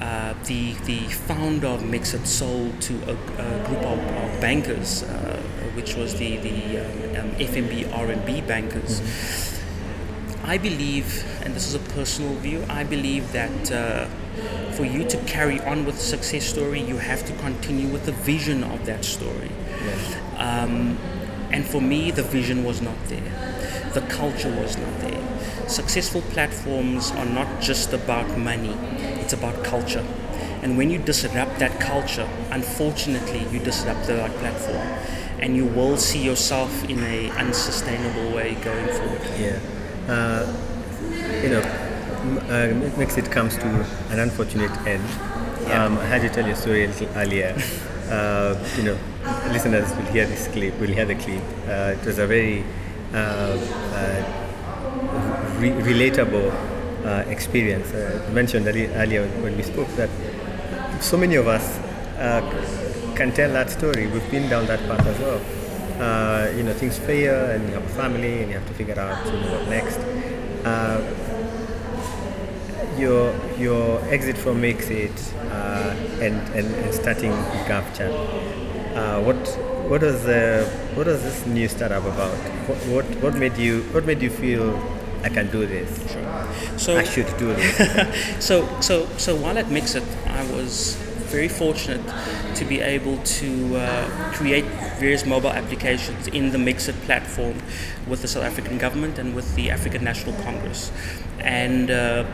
uh, 0.00 0.34
the 0.44 0.72
the 0.84 1.00
founder 1.08 1.68
of 1.68 1.84
Mixit 1.84 2.26
sold 2.26 2.80
to 2.82 2.94
a, 3.10 3.14
a 3.14 3.66
group 3.66 3.82
of, 3.82 3.98
of 3.98 4.40
bankers, 4.40 5.02
uh, 5.02 5.33
which 5.74 5.94
was 5.96 6.14
the 6.16 6.36
the 6.38 6.78
um, 6.78 7.26
um, 7.26 7.30
FNB 7.36 7.84
RMB 7.90 8.46
bankers. 8.46 9.00
I 10.44 10.58
believe, 10.58 11.24
and 11.42 11.54
this 11.54 11.66
is 11.66 11.74
a 11.74 11.78
personal 11.94 12.34
view, 12.34 12.64
I 12.68 12.84
believe 12.84 13.32
that 13.32 13.72
uh, 13.72 14.06
for 14.72 14.84
you 14.84 15.04
to 15.08 15.16
carry 15.24 15.58
on 15.60 15.86
with 15.86 15.94
a 15.96 16.06
success 16.14 16.44
story, 16.44 16.82
you 16.82 16.98
have 16.98 17.24
to 17.26 17.32
continue 17.36 17.88
with 17.88 18.04
the 18.04 18.12
vision 18.12 18.62
of 18.62 18.84
that 18.84 19.04
story. 19.06 19.50
Um, 20.36 20.98
and 21.50 21.64
for 21.64 21.80
me, 21.80 22.10
the 22.10 22.22
vision 22.22 22.64
was 22.64 22.82
not 22.82 22.96
there, 23.06 23.90
the 23.94 24.02
culture 24.02 24.50
was 24.50 24.76
not 24.76 25.00
there. 25.00 25.68
Successful 25.68 26.20
platforms 26.20 27.10
are 27.12 27.24
not 27.24 27.62
just 27.62 27.92
about 27.92 28.36
money, 28.36 28.76
it's 29.20 29.32
about 29.32 29.64
culture. 29.64 30.04
And 30.62 30.76
when 30.76 30.90
you 30.90 30.98
disrupt 30.98 31.58
that 31.58 31.78
culture, 31.80 32.28
unfortunately, 32.50 33.46
you 33.52 33.60
disrupt 33.60 34.06
the 34.06 34.16
right 34.16 34.34
platform. 34.38 34.88
And 35.40 35.56
you 35.56 35.66
will 35.66 35.96
see 35.96 36.22
yourself 36.24 36.84
in 36.88 37.02
a 37.02 37.30
unsustainable 37.32 38.34
way 38.34 38.54
going 38.62 38.86
forward. 38.88 39.20
Yeah. 39.38 39.58
Uh, 40.08 40.46
you 41.42 41.50
know, 41.50 41.60
m- 41.60 42.38
uh, 42.48 42.98
Mixit 42.98 43.30
comes 43.30 43.56
to 43.58 43.66
an 44.10 44.18
unfortunate 44.20 44.70
end. 44.86 45.02
Um, 45.72 45.98
I 45.98 46.04
had 46.06 46.22
to 46.22 46.28
tell 46.30 46.46
your 46.46 46.56
story 46.56 46.84
a 46.84 46.88
little 46.88 47.08
earlier. 47.16 47.56
Uh, 48.04 48.54
you 48.76 48.82
know, 48.82 48.98
listeners 49.50 49.88
will 49.96 50.04
hear 50.12 50.26
this 50.26 50.46
clip, 50.48 50.78
will 50.78 50.88
hear 50.88 51.06
the 51.06 51.14
clip. 51.14 51.42
Uh, 51.66 51.96
it 51.98 52.04
was 52.04 52.18
a 52.18 52.26
very 52.26 52.62
uh, 53.14 53.16
uh, 53.16 54.22
re- 55.58 55.70
relatable 55.72 56.52
uh, 57.06 57.24
experience. 57.30 57.92
Uh, 57.94 58.22
I 58.28 58.30
mentioned 58.32 58.66
earlier 58.66 59.26
when 59.40 59.56
we 59.56 59.62
spoke 59.62 59.88
that 59.96 60.10
so 61.00 61.16
many 61.16 61.36
of 61.36 61.46
us 61.48 61.78
uh, 62.18 62.42
can 63.14 63.32
tell 63.32 63.50
that 63.52 63.70
story. 63.70 64.06
We've 64.06 64.30
been 64.30 64.48
down 64.48 64.66
that 64.66 64.80
path 64.80 65.06
as 65.06 65.18
well. 65.20 65.40
Uh, 66.00 66.50
you 66.56 66.64
know, 66.64 66.74
things 66.74 66.98
fail, 66.98 67.50
and 67.50 67.68
you 67.68 67.74
have 67.74 67.84
a 67.84 67.94
family, 67.94 68.42
and 68.42 68.50
you 68.50 68.58
have 68.58 68.66
to 68.66 68.74
figure 68.74 68.98
out 68.98 69.24
you 69.26 69.32
know, 69.32 69.58
what 69.58 69.68
next. 69.68 69.98
Uh, 70.64 71.00
your 72.98 73.34
your 73.58 74.00
exit 74.10 74.36
from 74.36 74.60
Mixit 74.60 75.10
uh, 75.50 75.94
and, 76.20 76.36
and 76.54 76.66
and 76.74 76.94
starting 76.94 77.32
GovChat. 77.66 78.12
Uh, 78.94 79.20
what 79.22 79.36
what 79.88 80.00
was 80.02 80.24
uh, 80.26 80.68
what 80.94 81.06
was 81.06 81.22
this 81.22 81.46
new 81.46 81.68
startup 81.68 82.04
about? 82.04 82.34
What, 82.68 82.78
what 82.88 83.22
what 83.22 83.34
made 83.34 83.56
you 83.56 83.82
what 83.92 84.04
made 84.04 84.22
you 84.22 84.30
feel 84.30 84.74
I 85.22 85.28
can 85.28 85.50
do 85.50 85.66
this? 85.66 85.90
So 86.76 86.96
I 86.96 87.04
should 87.04 87.30
do 87.38 87.54
this. 87.54 87.76
so 88.44 88.66
so 88.80 89.06
so 89.16 89.36
while 89.36 89.58
at 89.58 89.70
Mixit, 89.70 90.04
I 90.26 90.42
was 90.52 90.96
very 91.34 91.48
fortunate 91.48 92.00
to 92.54 92.64
be 92.64 92.80
able 92.80 93.18
to 93.24 93.76
uh, 93.76 94.32
create 94.34 94.64
various 95.00 95.26
mobile 95.26 95.50
applications 95.50 96.28
in 96.28 96.52
the 96.52 96.58
Mixit 96.58 96.94
platform 97.06 97.56
with 98.06 98.22
the 98.22 98.28
South 98.28 98.44
African 98.44 98.78
government 98.78 99.18
and 99.18 99.34
with 99.34 99.52
the 99.56 99.70
African 99.70 100.04
National 100.04 100.34
Congress, 100.42 100.92
and. 101.40 101.90
Uh, 101.90 102.24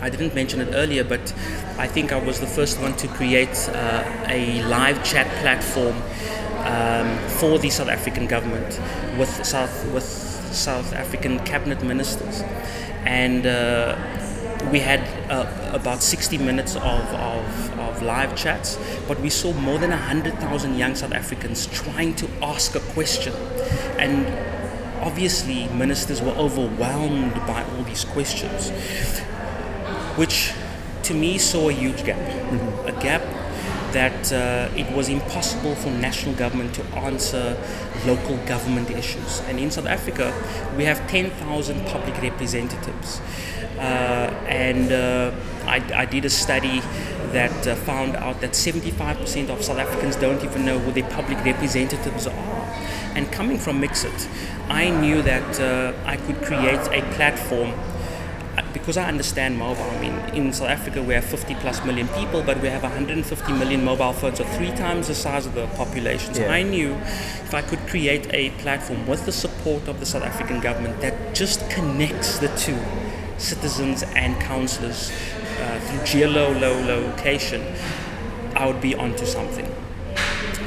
I 0.00 0.10
didn't 0.10 0.34
mention 0.34 0.60
it 0.60 0.68
earlier, 0.74 1.02
but 1.02 1.32
I 1.78 1.86
think 1.86 2.12
I 2.12 2.18
was 2.18 2.38
the 2.38 2.46
first 2.46 2.78
one 2.78 2.94
to 2.96 3.08
create 3.08 3.56
uh, 3.70 4.28
a 4.28 4.62
live 4.64 5.02
chat 5.02 5.26
platform 5.40 5.96
um, 6.66 7.08
for 7.38 7.58
the 7.58 7.70
South 7.70 7.88
African 7.88 8.26
government 8.26 8.78
with 9.18 9.32
South 9.46 9.72
with 9.94 10.04
South 10.52 10.92
African 10.92 11.38
cabinet 11.46 11.82
ministers, 11.82 12.42
and 13.06 13.46
uh, 13.46 13.96
we 14.70 14.80
had 14.80 15.00
uh, 15.30 15.70
about 15.72 16.02
60 16.02 16.38
minutes 16.38 16.76
of, 16.76 16.84
of, 16.84 17.78
of 17.78 18.02
live 18.02 18.36
chats, 18.36 18.78
but 19.06 19.20
we 19.20 19.30
saw 19.30 19.52
more 19.52 19.78
than 19.78 19.90
100,000 19.90 20.76
young 20.76 20.94
South 20.94 21.12
Africans 21.12 21.66
trying 21.66 22.14
to 22.16 22.28
ask 22.42 22.74
a 22.74 22.80
question, 22.80 23.34
and 23.98 24.26
obviously 25.02 25.68
ministers 25.68 26.22
were 26.22 26.32
overwhelmed 26.32 27.34
by 27.46 27.64
all 27.76 27.82
these 27.84 28.04
questions 28.04 28.70
which 30.16 30.52
to 31.02 31.12
me 31.14 31.38
saw 31.38 31.68
a 31.68 31.72
huge 31.72 32.04
gap. 32.04 32.18
A 32.86 32.92
gap 33.00 33.22
that 33.94 34.32
uh, 34.32 34.68
it 34.76 34.90
was 34.94 35.08
impossible 35.08 35.74
for 35.76 35.88
national 35.90 36.34
government 36.34 36.74
to 36.74 36.82
answer 36.96 37.56
local 38.04 38.36
government 38.44 38.90
issues. 38.90 39.40
And 39.48 39.58
in 39.58 39.70
South 39.70 39.86
Africa, 39.86 40.34
we 40.76 40.84
have 40.84 40.98
10,000 41.08 41.86
public 41.86 42.20
representatives. 42.20 43.20
Uh, 43.78 44.30
and 44.48 44.92
uh, 44.92 45.32
I, 45.64 46.02
I 46.02 46.04
did 46.04 46.24
a 46.24 46.30
study 46.30 46.80
that 47.32 47.66
uh, 47.66 47.74
found 47.74 48.16
out 48.16 48.40
that 48.40 48.50
75% 48.50 49.48
of 49.48 49.64
South 49.64 49.78
Africans 49.78 50.16
don't 50.16 50.44
even 50.44 50.64
know 50.64 50.78
who 50.78 50.92
their 50.92 51.08
public 51.10 51.44
representatives 51.44 52.26
are. 52.26 52.74
And 53.14 53.30
coming 53.30 53.58
from 53.58 53.80
Mixit, 53.80 54.28
I 54.68 54.90
knew 54.90 55.22
that 55.22 55.60
uh, 55.60 55.92
I 56.04 56.16
could 56.16 56.42
create 56.42 56.80
a 56.88 57.02
platform 57.14 57.72
because 58.72 58.96
I 58.96 59.08
understand 59.08 59.58
mobile, 59.58 59.82
I 59.82 60.00
mean, 60.00 60.14
in 60.34 60.52
South 60.52 60.68
Africa 60.68 61.02
we 61.02 61.14
have 61.14 61.24
50 61.24 61.54
plus 61.56 61.84
million 61.84 62.08
people, 62.08 62.42
but 62.42 62.60
we 62.60 62.68
have 62.68 62.82
150 62.82 63.52
million 63.52 63.84
mobile 63.84 64.12
phones, 64.12 64.38
so 64.38 64.44
three 64.44 64.70
times 64.72 65.08
the 65.08 65.14
size 65.14 65.46
of 65.46 65.54
the 65.54 65.66
population. 65.68 66.34
So 66.34 66.42
Yeah. 66.42 66.52
I 66.52 66.62
knew 66.62 66.94
if 66.94 67.54
I 67.54 67.62
could 67.62 67.80
create 67.86 68.26
a 68.32 68.50
platform 68.62 69.06
with 69.06 69.24
the 69.26 69.32
support 69.32 69.88
of 69.88 70.00
the 70.00 70.06
South 70.06 70.22
African 70.22 70.60
government 70.60 71.00
that 71.00 71.34
just 71.34 71.68
connects 71.70 72.38
the 72.38 72.48
two, 72.48 72.78
citizens 73.38 74.02
and 74.14 74.38
councillors, 74.40 75.10
uh, 75.60 75.78
through 75.80 76.00
geolocation, 76.00 77.62
I 78.56 78.66
would 78.66 78.80
be 78.80 78.94
onto 78.94 79.26
something. 79.26 79.66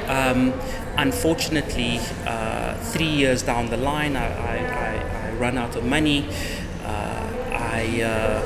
Um, 0.07 0.53
unfortunately, 0.97 1.99
uh, 2.25 2.75
three 2.75 3.05
years 3.09 3.43
down 3.43 3.69
the 3.69 3.77
line, 3.77 4.15
I, 4.15 4.27
I, 4.27 4.57
I, 4.57 5.29
I 5.29 5.31
run 5.33 5.57
out 5.57 5.75
of 5.75 5.83
money. 5.85 6.27
Uh, 7.87 7.89
I 7.89 8.01
uh, 8.01 8.41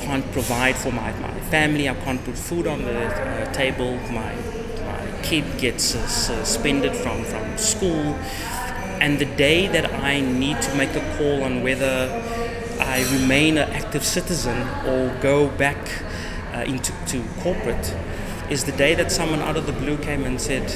can't 0.00 0.32
provide 0.32 0.74
for 0.74 0.90
my, 0.90 1.12
my 1.20 1.40
family. 1.50 1.88
I 1.88 1.94
can't 1.94 2.24
put 2.24 2.36
food 2.36 2.66
on 2.66 2.82
the 2.82 3.04
uh, 3.04 3.52
table. 3.52 3.96
My, 4.10 4.34
my 4.84 5.22
kid 5.22 5.44
gets 5.58 5.94
uh, 5.94 6.06
suspended 6.06 6.96
from, 6.96 7.24
from 7.24 7.58
school. 7.58 8.16
And 9.00 9.18
the 9.18 9.26
day 9.36 9.66
that 9.68 9.92
I 9.92 10.20
need 10.20 10.62
to 10.62 10.74
make 10.76 10.94
a 10.94 11.16
call 11.18 11.42
on 11.42 11.62
whether 11.62 12.08
I 12.80 13.04
remain 13.12 13.58
an 13.58 13.70
active 13.70 14.04
citizen 14.04 14.66
or 14.86 15.14
go 15.20 15.48
back 15.48 15.76
uh, 16.54 16.60
into 16.60 16.92
to 17.08 17.22
corporate 17.40 17.94
is 18.48 18.64
the 18.64 18.72
day 18.72 18.94
that 18.94 19.12
someone 19.12 19.40
out 19.40 19.56
of 19.56 19.66
the 19.66 19.72
blue 19.72 19.98
came 19.98 20.24
and 20.24 20.40
said, 20.40 20.72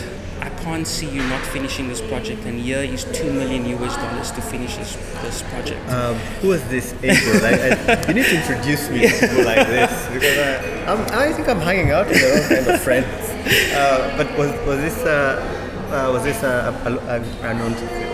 can't 0.65 0.87
see 0.87 1.09
you 1.11 1.23
not 1.29 1.45
finishing 1.45 1.89
this 1.89 2.01
project, 2.01 2.43
and 2.47 2.59
here 2.59 2.79
is 2.79 3.05
two 3.13 3.31
million 3.31 3.67
US 3.77 3.97
dollars 3.97 4.31
to 4.33 4.41
finish 4.41 4.77
this, 4.77 4.97
this 5.21 5.43
project. 5.53 5.81
Um, 5.91 6.17
who 6.41 6.53
is 6.53 6.67
this 6.69 6.95
angel? 7.03 7.35
like, 7.43 7.61
I, 7.61 8.09
you 8.09 8.15
need 8.15 8.25
to 8.33 8.37
introduce 8.41 8.89
me 8.89 9.01
to 9.07 9.13
people 9.21 9.45
like 9.45 9.67
this 9.69 9.93
because 10.15 10.39
I, 10.39 10.51
I'm, 10.91 11.01
I 11.13 11.33
think 11.35 11.49
I'm 11.49 11.61
hanging 11.61 11.91
out 11.91 12.09
with 12.09 12.19
the 12.19 12.29
wrong 12.33 12.49
kind 12.49 12.67
of 12.75 12.81
friends. 12.81 13.07
Uh, 13.77 14.15
but 14.17 14.27
was, 14.39 14.51
was 14.67 14.79
this 14.81 14.97
uh, 15.05 15.37
uh, 15.93 16.11
was 16.11 16.25
this 16.25 16.43
a, 16.43 16.73
a, 16.89 17.17
a, 17.17 17.25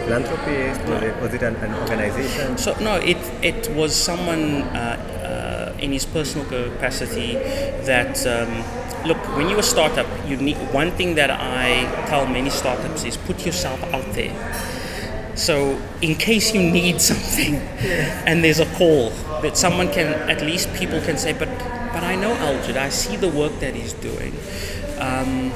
philanthropist? 0.04 0.80
Was 0.90 1.02
it, 1.02 1.22
was 1.22 1.34
it 1.34 1.42
an, 1.42 1.54
an, 1.56 1.72
organization? 1.74 2.58
So 2.58 2.76
no, 2.80 2.96
it 2.96 3.18
it 3.42 3.70
was 3.76 3.94
someone 3.94 4.62
uh, 4.74 5.72
uh, 5.76 5.78
in 5.78 5.92
his 5.92 6.04
personal 6.04 6.46
capacity 6.46 7.34
that. 7.86 8.26
Um, 8.26 8.64
look, 9.04 9.18
when 9.36 9.48
you're 9.48 9.60
a 9.60 9.62
startup, 9.62 10.06
you 10.28 10.36
need 10.36 10.56
one 10.72 10.90
thing 10.92 11.14
that 11.14 11.30
I 11.30 12.06
tell 12.06 12.26
many 12.26 12.50
startups 12.50 13.04
is 13.04 13.16
put 13.16 13.44
yourself 13.46 13.82
out 13.94 14.12
there. 14.12 14.34
So, 15.36 15.80
in 16.02 16.16
case 16.16 16.54
you 16.54 16.62
need 16.62 17.00
something 17.10 17.56
and 18.26 18.44
there's 18.44 18.60
a 18.60 18.66
call, 18.76 19.10
that 19.42 19.56
someone 19.56 19.90
can, 19.90 20.08
at 20.28 20.42
least 20.42 20.72
people 20.74 21.00
can 21.00 21.16
say, 21.16 21.32
but, 21.32 21.48
but 21.92 22.02
I 22.02 22.14
know 22.14 22.34
Eldred, 22.34 22.76
I 22.76 22.90
see 22.90 23.16
the 23.16 23.28
work 23.28 23.58
that 23.60 23.74
he's 23.74 23.94
doing. 23.94 24.34
Um, 24.98 25.52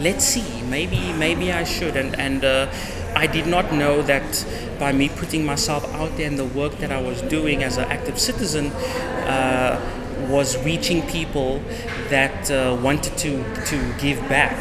let's 0.00 0.24
see, 0.24 0.62
maybe, 0.62 1.12
maybe 1.12 1.52
I 1.52 1.64
should. 1.64 1.96
And, 1.96 2.18
and 2.18 2.44
uh, 2.44 2.70
I 3.14 3.26
did 3.26 3.46
not 3.46 3.72
know 3.72 4.02
that 4.02 4.44
by 4.78 4.92
me 4.92 5.08
putting 5.08 5.44
myself 5.44 5.84
out 5.94 6.16
there 6.16 6.26
and 6.26 6.38
the 6.38 6.44
work 6.44 6.78
that 6.78 6.92
I 6.92 7.00
was 7.00 7.22
doing 7.22 7.62
as 7.62 7.76
an 7.76 7.84
active 7.90 8.18
citizen, 8.18 8.66
uh, 8.66 9.97
was 10.28 10.62
reaching 10.64 11.02
people 11.08 11.62
that 12.08 12.50
uh, 12.50 12.78
wanted 12.82 13.16
to, 13.18 13.44
to 13.66 13.94
give 13.98 14.18
back. 14.28 14.56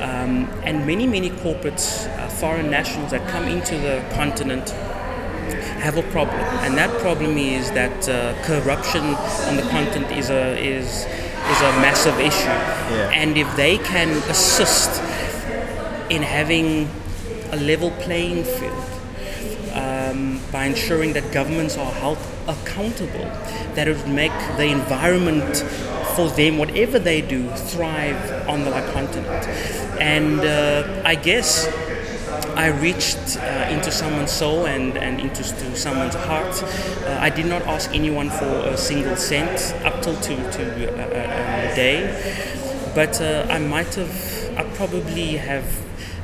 Um, 0.00 0.46
and 0.64 0.86
many, 0.86 1.06
many 1.06 1.30
corporates, 1.30 2.08
uh, 2.18 2.28
foreign 2.28 2.70
nationals 2.70 3.10
that 3.12 3.28
come 3.28 3.44
into 3.44 3.76
the 3.78 4.04
continent 4.14 4.72
have 5.82 5.96
a 5.96 6.02
problem, 6.10 6.40
and 6.64 6.76
that 6.78 6.90
problem 7.00 7.36
is 7.36 7.70
that 7.72 8.08
uh, 8.08 8.34
corruption 8.44 9.02
on 9.48 9.56
the 9.56 9.62
continent 9.62 10.10
is 10.12 10.30
a 10.30 10.56
is 10.58 11.06
is 11.50 11.60
a 11.60 11.72
massive 11.82 12.18
issue. 12.20 12.46
Yeah. 12.46 13.10
And 13.12 13.36
if 13.36 13.48
they 13.56 13.78
can 13.78 14.10
assist 14.30 15.02
in 16.10 16.22
having 16.22 16.88
a 17.50 17.56
level 17.56 17.90
playing 18.02 18.44
field 18.44 18.91
um, 19.74 20.40
by 20.50 20.66
ensuring 20.66 21.12
that 21.14 21.32
governments 21.32 21.76
are 21.76 21.92
held 21.92 22.18
accountable, 22.46 23.24
that 23.74 23.88
it 23.88 23.96
would 23.96 24.08
make 24.08 24.32
the 24.56 24.66
environment 24.66 25.56
for 26.14 26.28
them, 26.28 26.58
whatever 26.58 26.98
they 26.98 27.20
do, 27.20 27.48
thrive 27.50 28.48
on 28.48 28.64
the 28.64 28.70
continent. 28.92 29.48
And 30.00 30.40
uh, 30.40 31.02
I 31.04 31.14
guess 31.14 31.66
I 32.54 32.66
reached 32.68 33.38
uh, 33.38 33.68
into 33.70 33.90
someone's 33.90 34.30
soul 34.30 34.66
and, 34.66 34.96
and 34.98 35.20
into 35.20 35.42
someone's 35.74 36.14
heart. 36.14 36.62
Uh, 36.62 37.18
I 37.20 37.30
did 37.30 37.46
not 37.46 37.62
ask 37.62 37.94
anyone 37.94 38.28
for 38.28 38.44
a 38.44 38.76
single 38.76 39.16
cent 39.16 39.74
up 39.84 40.02
till 40.02 40.16
to, 40.16 40.36
to 40.36 40.92
uh, 40.92 41.02
uh, 41.02 41.72
a 41.72 41.74
day, 41.74 42.92
but 42.94 43.20
uh, 43.20 43.46
I 43.48 43.58
might 43.58 43.94
have, 43.94 44.54
I 44.58 44.64
probably 44.74 45.36
have 45.38 45.64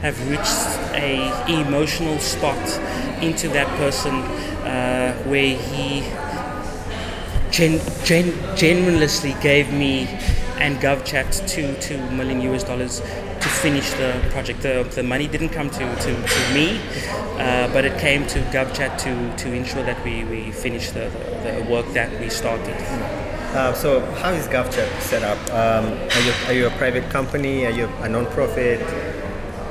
have 0.02 0.18
reached 0.28 0.94
a 0.94 1.60
emotional 1.60 2.18
spot 2.18 2.56
into 3.22 3.48
that 3.48 3.66
person 3.78 4.14
uh, 4.64 5.12
where 5.24 5.56
he 5.56 6.02
gen- 7.50 7.80
gen- 8.04 8.56
genuinely 8.56 9.34
gave 9.40 9.72
me 9.72 10.06
and 10.58 10.78
GovChat 10.78 11.48
two 11.48 11.74
two 11.80 11.98
million 12.10 12.40
US 12.52 12.64
dollars 12.64 13.00
to 13.00 13.48
finish 13.48 13.90
the 13.92 14.20
project. 14.30 14.62
The, 14.62 14.86
the 14.94 15.02
money 15.02 15.28
didn't 15.28 15.50
come 15.50 15.70
to, 15.70 15.78
to, 15.78 16.14
to 16.26 16.54
me, 16.54 16.80
uh, 17.38 17.72
but 17.72 17.84
it 17.84 17.98
came 17.98 18.26
to 18.28 18.40
GovChat 18.50 18.98
to, 18.98 19.36
to 19.44 19.52
ensure 19.52 19.84
that 19.84 20.02
we, 20.04 20.24
we 20.24 20.50
finish 20.50 20.90
the, 20.90 21.10
the, 21.44 21.62
the 21.62 21.70
work 21.70 21.86
that 21.92 22.10
we 22.20 22.28
started. 22.28 22.74
Uh, 23.54 23.72
so 23.72 24.00
how 24.16 24.30
is 24.30 24.46
GovChat 24.48 25.00
set 25.00 25.22
up? 25.22 25.38
Um, 25.52 25.92
are, 25.92 26.20
you, 26.20 26.32
are 26.46 26.52
you 26.52 26.66
a 26.66 26.70
private 26.70 27.08
company? 27.10 27.64
Are 27.66 27.70
you 27.70 27.86
a 28.00 28.08
non-profit? 28.08 28.80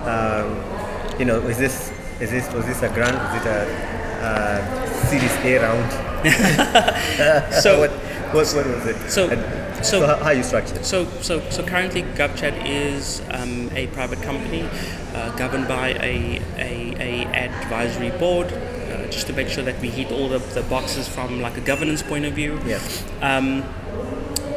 Um, 0.05 1.19
you 1.19 1.25
know, 1.25 1.39
is 1.47 1.57
this 1.57 1.91
is 2.19 2.31
this 2.31 2.51
was 2.53 2.65
this 2.65 2.81
a 2.83 2.89
grant? 2.89 3.15
Was 3.15 3.41
it 3.41 3.47
a 3.47 3.97
uh, 4.21 4.85
Series 5.05 5.35
A 5.45 5.57
round? 5.59 5.91
so 7.53 7.79
what, 7.79 7.91
what, 8.33 8.47
what 8.53 8.65
was 8.65 8.85
it? 8.87 9.09
So. 9.09 9.29
And 9.29 9.67
so, 9.77 9.99
so 9.99 10.07
how, 10.07 10.15
how 10.17 10.29
you 10.31 10.41
structured? 10.41 10.83
So, 10.83 11.05
so, 11.21 11.39
so 11.51 11.63
currently, 11.63 12.01
GovChat 12.01 12.65
is 12.65 13.21
um, 13.29 13.69
a 13.75 13.87
private 13.87 14.21
company 14.23 14.67
uh, 15.13 15.35
governed 15.37 15.67
by 15.67 15.89
a, 15.89 16.41
a, 16.57 16.95
a 16.99 17.25
advisory 17.27 18.09
board, 18.17 18.47
uh, 18.47 19.07
just 19.11 19.27
to 19.27 19.33
make 19.33 19.49
sure 19.49 19.63
that 19.63 19.79
we 19.79 19.89
hit 19.89 20.11
all 20.11 20.29
the, 20.29 20.39
the 20.39 20.63
boxes 20.63 21.07
from 21.07 21.41
like 21.41 21.57
a 21.57 21.61
governance 21.61 22.01
point 22.01 22.25
of 22.25 22.33
view. 22.33 22.59
Yeah. 22.65 22.79
Um, 23.21 23.63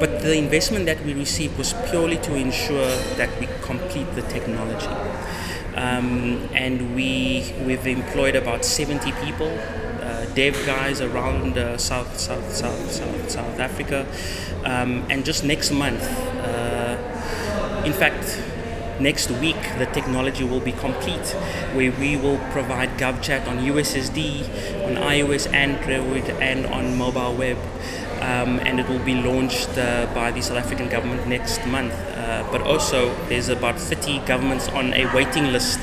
but 0.01 0.23
the 0.23 0.35
investment 0.35 0.87
that 0.87 1.05
we 1.05 1.13
received 1.13 1.59
was 1.59 1.75
purely 1.91 2.17
to 2.17 2.35
ensure 2.35 2.89
that 3.17 3.29
we 3.39 3.47
complete 3.61 4.13
the 4.15 4.23
technology. 4.23 4.89
Um, 5.77 6.49
and 6.53 6.97
we 6.97 7.53
we've 7.65 7.87
employed 7.87 8.35
about 8.35 8.65
70 8.65 9.13
people, 9.25 9.49
uh, 10.03 10.25
dev 10.35 10.55
guys 10.67 11.01
around 11.01 11.59
uh, 11.59 11.77
South, 11.79 12.19
South 12.19 12.53
South 12.53 12.91
South 12.91 13.31
South 13.31 13.61
Africa, 13.61 14.07
um, 14.65 15.05
and 15.11 15.25
just 15.25 15.45
next 15.45 15.71
month, 15.71 16.03
uh, 16.03 16.97
in 17.85 17.93
fact, 17.93 18.43
next 19.01 19.31
week 19.31 19.61
the 19.79 19.87
technology 19.87 20.45
will 20.45 20.61
be 20.61 20.73
complete, 20.73 21.27
where 21.75 21.93
we 21.93 22.17
will 22.17 22.39
provide 22.51 22.91
GovChat 22.99 23.47
on 23.49 23.59
USSD, 23.59 24.87
on 24.87 24.95
iOS, 25.03 25.53
Android, 25.53 26.29
and 26.41 26.67
on 26.67 26.97
mobile 26.97 27.35
web 27.35 27.59
um, 28.21 28.61
and 28.61 28.79
it 28.79 28.89
will 28.89 29.05
be 29.05 29.15
launched 29.15 29.71
uh, 29.79 30.07
by 30.15 30.31
the 30.31 30.43
South 30.43 30.59
African 30.59 30.89
government 30.89 31.27
next 31.27 31.67
month. 31.67 31.93
Uh, 31.93 32.47
but 32.53 32.61
also, 32.63 33.15
there's 33.29 33.49
about 33.49 33.79
30 33.79 34.21
governments 34.21 34.69
on 34.69 34.93
a 34.93 35.07
waiting 35.15 35.53
list 35.53 35.81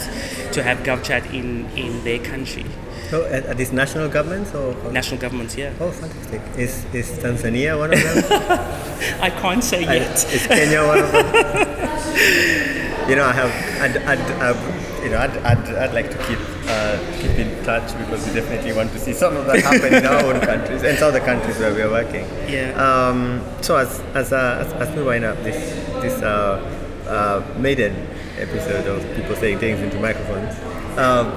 to 0.54 0.64
have 0.64 0.80
GovChat 0.80 1.34
in, 1.34 1.66
in 1.72 2.04
their 2.04 2.20
country. 2.20 2.66
So, 3.10 3.26
are 3.26 3.54
these 3.54 3.72
national 3.72 4.10
governments 4.10 4.54
or, 4.54 4.76
national 4.92 5.20
governments? 5.22 5.56
Yeah. 5.56 5.72
Oh, 5.80 5.92
fantastic! 5.92 6.42
Is 6.58 6.84
is 6.94 7.10
Tanzania 7.20 7.78
one 7.80 7.94
of 7.94 8.04
them? 8.04 8.24
I 9.22 9.30
can't 9.30 9.64
say 9.64 9.84
yet. 9.84 10.34
Is 10.34 10.46
Kenya 10.46 10.86
one 10.86 11.00
of 11.00 11.12
them? 11.14 12.84
you 13.08 13.16
know, 13.16 13.26
I 13.26 13.34
have, 13.34 13.82
I'd, 13.82 13.98
I'd, 14.04 14.20
I'd 14.42 15.04
you 15.04 15.10
know, 15.10 15.20
I'd, 15.20 15.38
I'd, 15.38 15.76
I'd 15.76 15.94
like 15.94 16.12
to 16.12 16.18
keep 16.28 16.40
uh, 16.68 16.98
keep 17.20 17.32
in 17.40 17.64
touch 17.64 17.98
because 17.98 18.28
we 18.28 18.34
definitely 18.34 18.74
want 18.74 18.92
to 18.92 19.00
see 19.00 19.14
some 19.14 19.38
of 19.38 19.46
that 19.46 19.62
happen 19.62 19.94
in 19.94 20.06
our 20.06 20.24
own 20.26 20.42
countries 20.42 20.84
and 20.84 20.98
some 20.98 21.08
of 21.10 21.14
the 21.14 21.22
countries 21.22 21.58
where 21.60 21.74
we 21.74 21.82
are 21.82 21.90
working. 21.90 22.26
Yeah. 22.50 22.74
Um, 22.76 23.42
so 23.62 23.78
as 23.78 24.02
as, 24.14 24.34
uh, 24.34 24.66
as, 24.66 24.90
as 24.90 24.96
we 24.96 25.04
wind 25.04 25.24
up 25.24 25.38
this 25.44 25.58
this 26.02 26.22
uh, 26.22 26.60
uh, 27.08 27.60
maiden 27.60 27.96
episode 28.38 28.86
of 28.88 29.16
people 29.16 29.36
saying 29.36 29.60
things 29.60 29.80
into 29.80 30.00
microphones, 30.00 30.54
um, 30.98 31.32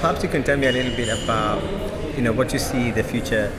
perhaps 0.00 0.22
you 0.22 0.28
can 0.28 0.42
tell 0.42 0.56
me 0.56 0.66
a 0.66 0.72
little 0.72 0.96
bit 0.96 1.08
about 1.22 1.62
you 2.16 2.22
know 2.22 2.32
what 2.32 2.52
you 2.52 2.58
see 2.58 2.90
the 2.90 3.04
future 3.04 3.52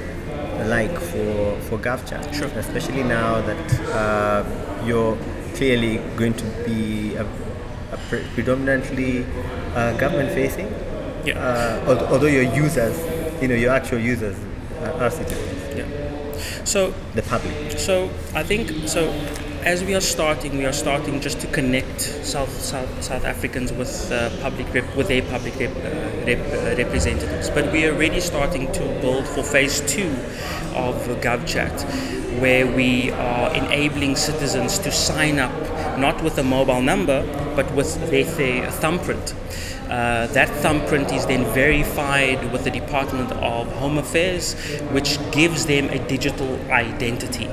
like 0.66 0.94
for 1.00 1.58
for 1.62 1.78
GovChat, 1.78 2.34
sure. 2.34 2.48
especially 2.60 3.04
now 3.04 3.42
that 3.42 3.80
uh, 3.92 4.86
you're 4.86 5.18
clearly 5.56 5.98
going 6.18 6.34
to 6.34 6.46
be 6.66 7.16
a, 7.16 7.26
a 7.92 7.98
pre- 8.10 8.24
predominantly 8.34 9.26
uh, 9.76 9.98
government 9.98 10.32
facing. 10.32 10.68
Yeah. 11.26 11.40
Uh, 11.40 11.86
although, 11.88 12.08
although 12.08 12.28
your 12.28 12.44
users, 12.44 12.98
you 13.42 13.48
know, 13.48 13.56
your 13.56 13.72
actual 13.72 14.00
users 14.00 14.38
are 14.82 15.10
citizens. 15.12 15.78
Yeah. 15.78 16.64
So 16.64 16.94
the 17.14 17.22
public. 17.22 17.78
So 17.78 18.10
I 18.34 18.44
think 18.44 18.88
so. 18.88 19.14
As 19.64 19.84
we 19.84 19.94
are 19.94 20.02
starting, 20.02 20.58
we 20.58 20.66
are 20.66 20.74
starting 20.74 21.22
just 21.22 21.40
to 21.42 21.48
connect 21.48 22.02
South 22.02 22.50
South, 22.50 23.04
South 23.04 23.26
Africans 23.26 23.72
with 23.72 24.12
uh, 24.12 24.32
public 24.42 24.74
rep, 24.74 24.96
with 24.96 25.08
their 25.08 25.22
public 25.22 25.56
rep, 25.60 25.70
uh, 25.76 26.26
rep, 26.26 26.40
uh, 26.40 26.76
representatives. 26.84 27.52
But 27.52 27.72
we 27.72 27.86
are 27.86 27.94
already 27.94 28.22
starting 28.22 28.72
to 28.72 28.80
build 29.02 29.28
for 29.28 29.44
phase 29.44 29.82
two 29.82 30.10
of 30.74 30.96
GovChat, 31.22 31.86
where 32.40 32.66
we 32.68 33.12
are 33.12 33.54
enabling 33.54 34.16
citizens 34.16 34.80
to 34.80 34.92
sign 34.92 35.40
up 35.40 35.52
not 35.98 36.24
with 36.24 36.38
a 36.38 36.44
mobile 36.44 36.82
number, 36.82 37.24
but 37.56 37.72
with 37.74 37.96
their, 38.10 38.24
their 38.24 38.72
thumbprint. 38.72 39.34
Uh, 39.90 40.28
that 40.28 40.50
thumbprint 40.62 41.12
is 41.12 41.26
then 41.26 41.44
verified 41.54 42.52
with 42.52 42.64
the 42.64 42.72
Department 42.72 43.32
of 43.34 43.72
Home 43.74 43.98
Affairs, 43.98 44.54
which 44.92 45.20
gives 45.32 45.66
them 45.66 45.90
a 45.90 46.00
digital 46.08 46.60
identity. 46.72 47.50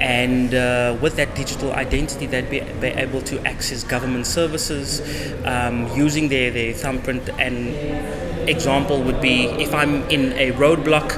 and 0.00 0.54
uh, 0.54 0.96
with 1.02 1.16
that 1.16 1.34
digital 1.34 1.72
identity, 1.72 2.26
they'd 2.26 2.48
be, 2.48 2.60
be 2.80 2.88
able 2.88 3.20
to 3.20 3.38
access 3.46 3.84
government 3.84 4.26
services 4.26 5.02
um, 5.44 5.86
using 5.94 6.28
their, 6.28 6.50
their 6.50 6.72
thumbprint. 6.72 7.28
And 7.38 8.48
example 8.48 9.02
would 9.02 9.20
be 9.20 9.44
if 9.44 9.74
I'm 9.74 10.02
in 10.08 10.32
a 10.32 10.52
roadblock 10.52 11.10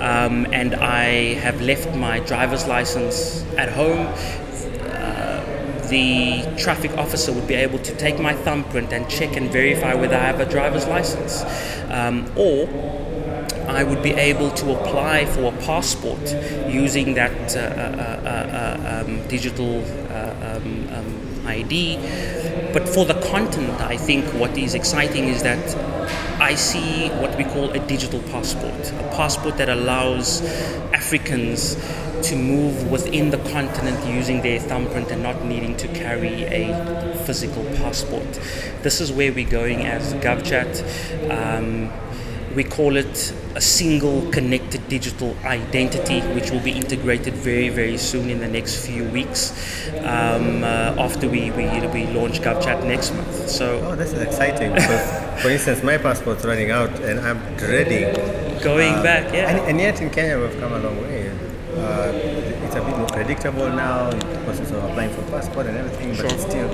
um, 0.00 0.46
and 0.52 0.74
I 0.74 1.34
have 1.34 1.60
left 1.60 1.94
my 1.94 2.20
driver's 2.20 2.66
license 2.66 3.44
at 3.56 3.70
home, 3.70 4.06
uh, 4.90 5.88
the 5.88 6.42
traffic 6.56 6.96
officer 6.96 7.32
would 7.32 7.46
be 7.46 7.54
able 7.54 7.78
to 7.80 7.96
take 7.96 8.18
my 8.18 8.34
thumbprint 8.34 8.92
and 8.92 9.08
check 9.08 9.36
and 9.36 9.50
verify 9.50 9.94
whether 9.94 10.16
I 10.16 10.24
have 10.24 10.40
a 10.40 10.46
driver's 10.46 10.86
license. 10.86 11.44
Um, 11.90 12.32
or 12.36 12.68
I 13.68 13.84
would 13.84 14.02
be 14.02 14.12
able 14.12 14.50
to 14.50 14.72
apply 14.72 15.26
for 15.26 15.52
a 15.52 15.56
passport 15.58 16.20
using 16.68 17.14
that 17.14 17.56
uh, 17.56 17.60
uh, 17.60 18.20
uh, 18.26 19.04
um, 19.06 19.26
digital 19.28 19.84
um, 20.10 20.88
um, 20.92 21.29
ID. 21.50 21.96
But 22.72 22.88
for 22.88 23.04
the 23.04 23.20
content, 23.32 23.80
I 23.80 23.96
think 23.96 24.24
what 24.34 24.56
is 24.56 24.74
exciting 24.74 25.24
is 25.28 25.42
that 25.42 25.76
I 26.40 26.54
see 26.54 27.08
what 27.20 27.36
we 27.36 27.44
call 27.44 27.70
a 27.70 27.78
digital 27.86 28.20
passport, 28.34 28.92
a 28.92 29.12
passport 29.16 29.56
that 29.58 29.68
allows 29.68 30.42
Africans 30.92 31.76
to 32.22 32.36
move 32.36 32.90
within 32.90 33.30
the 33.30 33.38
continent 33.50 34.06
using 34.06 34.42
their 34.42 34.60
thumbprint 34.60 35.10
and 35.10 35.22
not 35.22 35.44
needing 35.44 35.76
to 35.78 35.88
carry 35.88 36.44
a 36.44 37.14
physical 37.24 37.64
passport. 37.76 38.40
This 38.82 39.00
is 39.00 39.10
where 39.10 39.32
we're 39.32 39.48
going 39.48 39.86
as 39.86 40.14
GovChat. 40.14 40.72
Um, 41.30 41.90
we 42.54 42.64
call 42.64 42.96
it 42.96 43.32
a 43.54 43.60
single 43.60 44.28
connected 44.30 44.88
digital 44.88 45.36
identity, 45.44 46.20
which 46.34 46.50
will 46.50 46.60
be 46.60 46.72
integrated 46.72 47.34
very, 47.34 47.68
very 47.68 47.96
soon 47.96 48.30
in 48.30 48.40
the 48.40 48.48
next 48.48 48.86
few 48.86 49.04
weeks 49.04 49.52
um, 49.98 50.62
uh, 50.62 50.94
after 50.98 51.28
we, 51.28 51.50
we, 51.52 51.64
we 51.88 52.06
launch 52.08 52.40
GovChat 52.40 52.84
next 52.86 53.12
month. 53.14 53.48
So, 53.48 53.80
oh, 53.84 53.96
this 53.96 54.12
is 54.12 54.22
exciting 54.22 54.72
because, 54.72 55.42
for 55.42 55.48
instance, 55.48 55.82
my 55.82 55.98
passport's 55.98 56.44
running 56.44 56.70
out 56.70 56.90
and 57.00 57.20
I'm 57.20 57.38
dreading 57.56 58.14
going 58.62 58.94
uh, 58.94 59.02
back. 59.02 59.32
Yeah, 59.32 59.50
and, 59.50 59.58
and, 59.70 59.80
yet 59.80 60.00
in 60.00 60.10
Kenya 60.10 60.38
we've 60.38 60.58
come 60.60 60.72
a 60.72 60.78
long 60.78 61.00
way. 61.02 61.30
Uh, 61.76 62.12
it's 62.12 62.74
a 62.74 62.80
bit 62.80 62.96
more 62.96 63.06
predictable 63.06 63.68
now, 63.68 64.10
the 64.10 64.38
process 64.44 64.70
of 64.70 64.84
applying 64.84 65.14
for 65.14 65.22
passport 65.30 65.66
and 65.66 65.76
everything, 65.76 66.10
but 66.10 66.30
sure. 66.30 66.38
still 66.38 66.68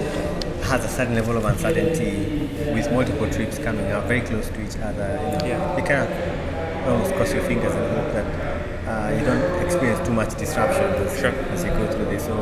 has 0.67 0.85
a 0.85 0.89
certain 0.89 1.15
level 1.15 1.37
of 1.37 1.45
uncertainty 1.45 2.49
with 2.73 2.91
multiple 2.93 3.31
trips 3.31 3.59
coming 3.59 3.91
up 3.93 4.05
very 4.05 4.21
close 4.21 4.49
to 4.49 4.61
each 4.67 4.77
other. 4.79 5.09
You, 5.23 5.39
know, 5.39 5.47
yeah. 5.47 5.77
you 5.77 5.85
cannot 5.85 6.89
almost 6.89 7.15
cross 7.15 7.33
your 7.33 7.43
fingers 7.45 7.73
and 7.73 7.97
hope 7.97 8.13
that 8.13 8.57
uh, 8.89 9.17
you 9.17 9.25
don't 9.25 9.65
experience 9.65 10.07
too 10.07 10.15
much 10.15 10.37
disruption 10.37 10.85
as, 10.85 11.19
sure. 11.19 11.31
as 11.31 11.65
you 11.65 11.71
go 11.71 11.91
through 11.93 12.07
this. 12.07 12.25
So 12.25 12.35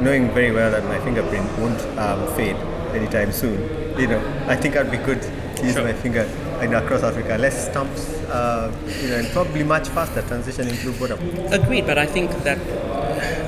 knowing 0.00 0.30
very 0.32 0.52
well 0.52 0.70
that 0.70 0.84
my 0.84 0.98
fingerprint 1.04 1.46
won't 1.58 1.80
um, 1.98 2.26
fade 2.34 2.56
anytime 2.94 3.32
soon, 3.32 3.58
you 3.98 4.06
know, 4.06 4.44
I 4.46 4.56
think 4.56 4.76
I'd 4.76 4.90
be 4.90 4.98
good 4.98 5.22
to 5.22 5.64
use 5.64 5.74
sure. 5.74 5.84
my 5.84 5.92
finger 5.92 6.28
in 6.62 6.74
across 6.74 7.02
Africa. 7.02 7.36
Less 7.38 7.70
stumps, 7.70 8.14
uh, 8.28 8.72
you 9.00 9.08
know, 9.08 9.16
and 9.16 9.28
probably 9.28 9.64
much 9.64 9.88
faster 9.88 10.22
transitioning 10.22 10.76
through 10.76 10.92
border. 10.94 11.18
Agreed, 11.50 11.86
but 11.86 11.98
I 11.98 12.06
think 12.06 12.30
that 12.44 12.58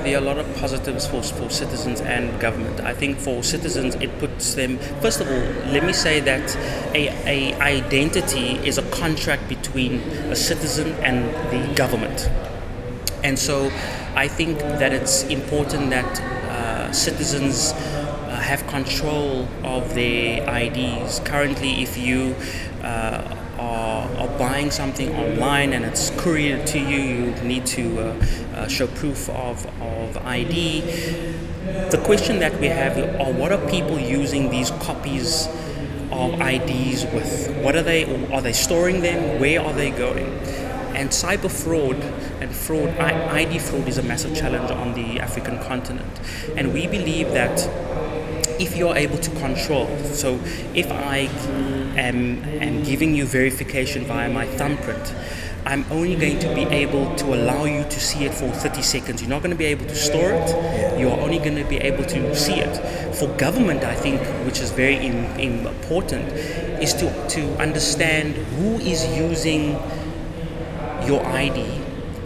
there 0.03 0.17
are 0.17 0.21
a 0.21 0.25
lot 0.25 0.37
of 0.37 0.55
positives 0.57 1.07
for, 1.07 1.23
for 1.23 1.49
citizens 1.49 2.01
and 2.01 2.39
government. 2.39 2.81
I 2.81 2.93
think 2.93 3.17
for 3.17 3.43
citizens, 3.43 3.95
it 3.95 4.19
puts 4.19 4.53
them, 4.53 4.77
first 5.01 5.21
of 5.21 5.27
all, 5.27 5.71
let 5.71 5.85
me 5.85 5.93
say 5.93 6.19
that 6.19 6.55
a, 6.93 7.07
a 7.25 7.53
identity 7.61 8.57
is 8.67 8.77
a 8.77 8.83
contract 8.91 9.47
between 9.47 9.95
a 10.29 10.35
citizen 10.35 10.91
and 11.03 11.25
the 11.51 11.73
government. 11.75 12.29
And 13.23 13.39
so 13.39 13.71
I 14.15 14.27
think 14.27 14.59
that 14.59 14.91
it's 14.91 15.23
important 15.23 15.89
that 15.91 16.19
uh, 16.19 16.91
citizens 16.91 17.71
uh, 17.73 18.39
have 18.41 18.67
control 18.67 19.47
of 19.63 19.95
their 19.95 20.43
IDs. 20.49 21.19
Currently, 21.21 21.81
if 21.81 21.97
you 21.97 22.35
uh, 22.83 23.42
are, 24.17 24.27
buying 24.37 24.71
something 24.71 25.15
online 25.15 25.73
and 25.73 25.85
it's 25.85 26.09
couriered 26.11 26.65
to 26.67 26.79
you, 26.79 26.97
you 26.97 27.31
need 27.43 27.65
to 27.65 27.99
uh, 27.99 28.25
uh, 28.55 28.67
show 28.67 28.87
proof 28.87 29.29
of, 29.29 29.65
of 29.81 30.17
ID. 30.25 30.81
The 31.91 32.01
question 32.03 32.39
that 32.39 32.59
we 32.59 32.67
have 32.67 32.97
are 32.97 33.31
what 33.31 33.51
are 33.51 33.69
people 33.69 33.99
using 33.99 34.49
these 34.49 34.71
copies 34.71 35.47
of 36.11 36.39
IDs 36.41 37.05
with? 37.05 37.55
What 37.63 37.75
are 37.75 37.83
they? 37.83 38.03
Are 38.31 38.41
they 38.41 38.53
storing 38.53 39.01
them? 39.01 39.39
Where 39.39 39.61
are 39.61 39.73
they 39.73 39.91
going? 39.91 40.27
And 40.95 41.09
cyber 41.09 41.49
fraud 41.49 41.95
and 42.41 42.53
fraud, 42.53 42.89
ID 42.99 43.59
fraud, 43.59 43.87
is 43.87 43.97
a 43.97 44.03
massive 44.03 44.35
challenge 44.35 44.69
on 44.69 44.93
the 44.93 45.19
African 45.19 45.57
continent. 45.59 46.19
And 46.55 46.73
we 46.73 46.85
believe 46.85 47.31
that 47.31 47.67
if 48.59 48.77
you're 48.77 48.95
able 48.95 49.17
to 49.17 49.31
control, 49.39 49.87
so 50.03 50.39
if 50.75 50.91
I 50.91 51.27
am, 51.95 52.43
am 52.43 52.83
giving 52.83 53.15
you 53.15 53.25
verification 53.25 54.05
via 54.05 54.29
my 54.29 54.45
thumbprint, 54.45 55.13
I'm 55.65 55.85
only 55.91 56.15
going 56.15 56.39
to 56.39 56.53
be 56.53 56.63
able 56.63 57.15
to 57.15 57.33
allow 57.33 57.63
you 57.63 57.83
to 57.83 57.99
see 57.99 58.25
it 58.25 58.33
for 58.33 58.49
30 58.49 58.81
seconds. 58.81 59.21
You're 59.21 59.29
not 59.29 59.41
going 59.41 59.51
to 59.51 59.57
be 59.57 59.65
able 59.65 59.85
to 59.85 59.95
store 59.95 60.31
it. 60.33 60.99
You're 60.99 61.17
only 61.17 61.37
going 61.37 61.55
to 61.55 61.63
be 61.63 61.77
able 61.77 62.03
to 62.03 62.35
see 62.35 62.55
it. 62.55 63.15
For 63.15 63.27
government, 63.37 63.83
I 63.83 63.95
think, 63.95 64.21
which 64.45 64.59
is 64.59 64.71
very 64.71 64.97
Im- 64.97 65.39
important, 65.39 66.27
is 66.83 66.93
to, 66.95 67.27
to 67.29 67.61
understand 67.61 68.35
who 68.35 68.75
is 68.79 69.05
using 69.15 69.79
your 71.07 71.25
ID 71.25 71.61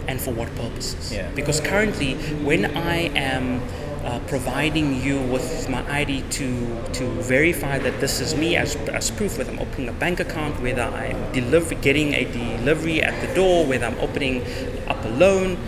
and 0.08 0.20
for 0.20 0.32
what 0.32 0.52
purposes. 0.56 1.12
Yeah. 1.12 1.30
Because 1.34 1.60
currently, 1.60 2.14
when 2.42 2.76
I 2.76 2.96
am 3.16 3.60
uh, 4.08 4.18
providing 4.20 5.02
you 5.02 5.20
with 5.20 5.68
my 5.68 5.84
ID 5.92 6.22
to 6.30 6.48
to 6.94 7.04
verify 7.20 7.78
that 7.78 8.00
this 8.00 8.20
is 8.20 8.34
me 8.34 8.56
as, 8.56 8.74
as 8.88 9.10
proof, 9.10 9.36
whether 9.36 9.52
I'm 9.52 9.58
opening 9.58 9.88
a 9.90 9.92
bank 9.92 10.18
account, 10.18 10.60
whether 10.62 10.82
I'm 10.82 11.30
deliver, 11.32 11.74
getting 11.74 12.14
a 12.14 12.24
delivery 12.24 13.02
at 13.02 13.20
the 13.20 13.34
door, 13.34 13.66
whether 13.66 13.84
I'm 13.84 13.98
opening 14.00 14.42
up 14.88 15.04
a 15.04 15.08
loan. 15.08 15.58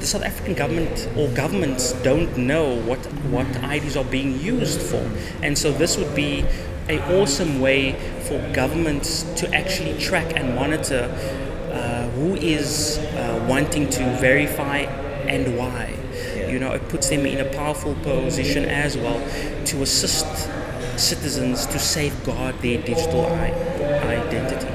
The 0.00 0.06
South 0.06 0.24
African 0.24 0.54
government 0.54 1.08
or 1.16 1.28
governments 1.28 1.92
don't 2.02 2.36
know 2.36 2.80
what, 2.82 2.98
what 3.30 3.46
IDs 3.62 3.96
are 3.96 4.04
being 4.04 4.40
used 4.40 4.80
for. 4.80 5.08
And 5.42 5.56
so 5.58 5.72
this 5.72 5.96
would 5.96 6.14
be 6.14 6.44
an 6.88 7.00
awesome 7.16 7.60
way 7.60 7.92
for 8.22 8.38
governments 8.52 9.24
to 9.36 9.52
actually 9.54 9.98
track 9.98 10.36
and 10.36 10.54
monitor 10.54 11.10
uh, 11.72 12.08
who 12.10 12.34
is 12.36 12.98
uh, 12.98 13.44
wanting 13.48 13.90
to 13.90 14.04
verify 14.18 14.78
and 15.26 15.58
why. 15.58 15.97
You 16.48 16.58
know, 16.58 16.72
it 16.72 16.88
puts 16.88 17.08
them 17.08 17.26
in 17.26 17.44
a 17.44 17.50
powerful 17.52 17.94
position 17.96 18.64
as 18.64 18.96
well 18.96 19.20
to 19.66 19.82
assist 19.82 20.26
citizens 20.98 21.66
to 21.66 21.78
safeguard 21.78 22.58
their 22.58 22.82
digital 22.82 23.26
identity. 23.26 24.66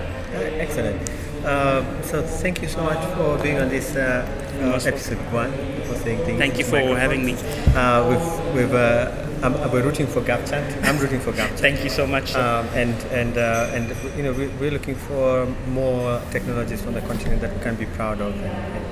Excellent. 0.60 1.10
Uh, 1.44 2.02
so 2.04 2.22
thank 2.22 2.62
you 2.62 2.70
so 2.70 2.82
much 2.84 3.04
for 3.16 3.38
being 3.44 3.60
on 3.60 3.68
this 3.68 3.96
uh, 3.96 4.26
uh, 4.62 4.88
episode 4.88 5.18
one. 5.34 5.52
For 5.84 5.96
saying 5.96 6.24
things 6.24 6.40
thank 6.40 6.58
you 6.58 6.64
for 6.64 6.80
having 6.98 7.26
me. 7.26 7.34
Uh, 7.76 8.08
we've, 8.10 8.56
we've, 8.56 8.74
uh, 8.74 9.12
I'm, 9.44 9.54
we're 9.72 9.84
rooting 9.84 10.08
for 10.08 10.22
GovChat. 10.22 10.86
I'm 10.86 10.98
rooting 10.98 11.20
for 11.20 11.34
GovChat. 11.34 11.60
thank 11.60 11.84
you 11.84 11.90
so 11.90 12.08
much. 12.08 12.34
Um, 12.34 12.66
and 12.68 12.96
and 13.12 13.38
uh, 13.38 13.72
and 13.74 13.90
you 14.16 14.24
know 14.24 14.32
we, 14.32 14.68
are 14.68 14.72
looking 14.72 14.96
for 14.96 15.46
more 15.68 16.22
technologies 16.32 16.82
from 16.82 16.94
the 16.94 17.02
continent 17.02 17.42
that 17.42 17.54
we 17.54 17.62
can 17.62 17.76
be 17.76 17.88
proud 17.88 18.22
of 18.22 18.34
and, 18.34 18.83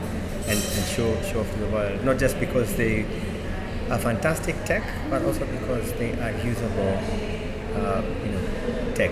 and 0.51 0.59
and, 0.59 0.85
show 0.85 1.09
show 1.23 1.41
off 1.41 1.51
to 1.53 1.59
the 1.59 1.67
world. 1.67 2.03
Not 2.03 2.19
just 2.19 2.39
because 2.39 2.75
they 2.75 3.05
are 3.89 3.97
fantastic 3.97 4.55
tech, 4.65 4.83
but 5.09 5.23
also 5.23 5.45
because 5.45 5.91
they 5.93 6.11
are 6.19 6.31
usable, 6.45 6.95
uh, 7.75 8.01
you 8.23 8.31
know, 8.31 8.93
tech. 8.95 9.11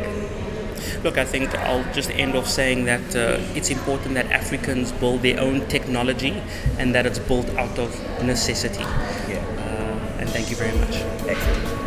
Look, 1.03 1.17
I 1.17 1.25
think 1.25 1.55
I'll 1.55 1.83
just 1.93 2.09
end 2.11 2.35
off 2.35 2.47
saying 2.47 2.85
that 2.85 3.15
uh, 3.15 3.39
it's 3.55 3.69
important 3.69 4.15
that 4.15 4.31
Africans 4.31 4.91
build 4.93 5.21
their 5.21 5.39
own 5.39 5.67
technology 5.67 6.41
and 6.77 6.95
that 6.95 7.05
it's 7.05 7.19
built 7.19 7.49
out 7.55 7.77
of 7.79 7.89
necessity. 8.23 8.83
Yeah. 9.27 9.43
Uh, 9.59 10.19
and 10.19 10.29
thank 10.29 10.49
you 10.49 10.55
very 10.55 10.77
much. 10.77 10.95
Excellent. 11.27 11.78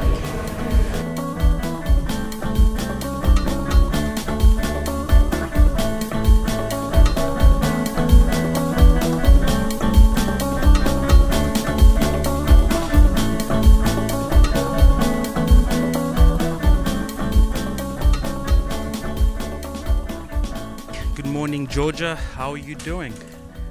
Georgia. 21.73 22.17
How 22.35 22.51
are 22.51 22.59
you 22.59 22.75
doing? 22.75 23.15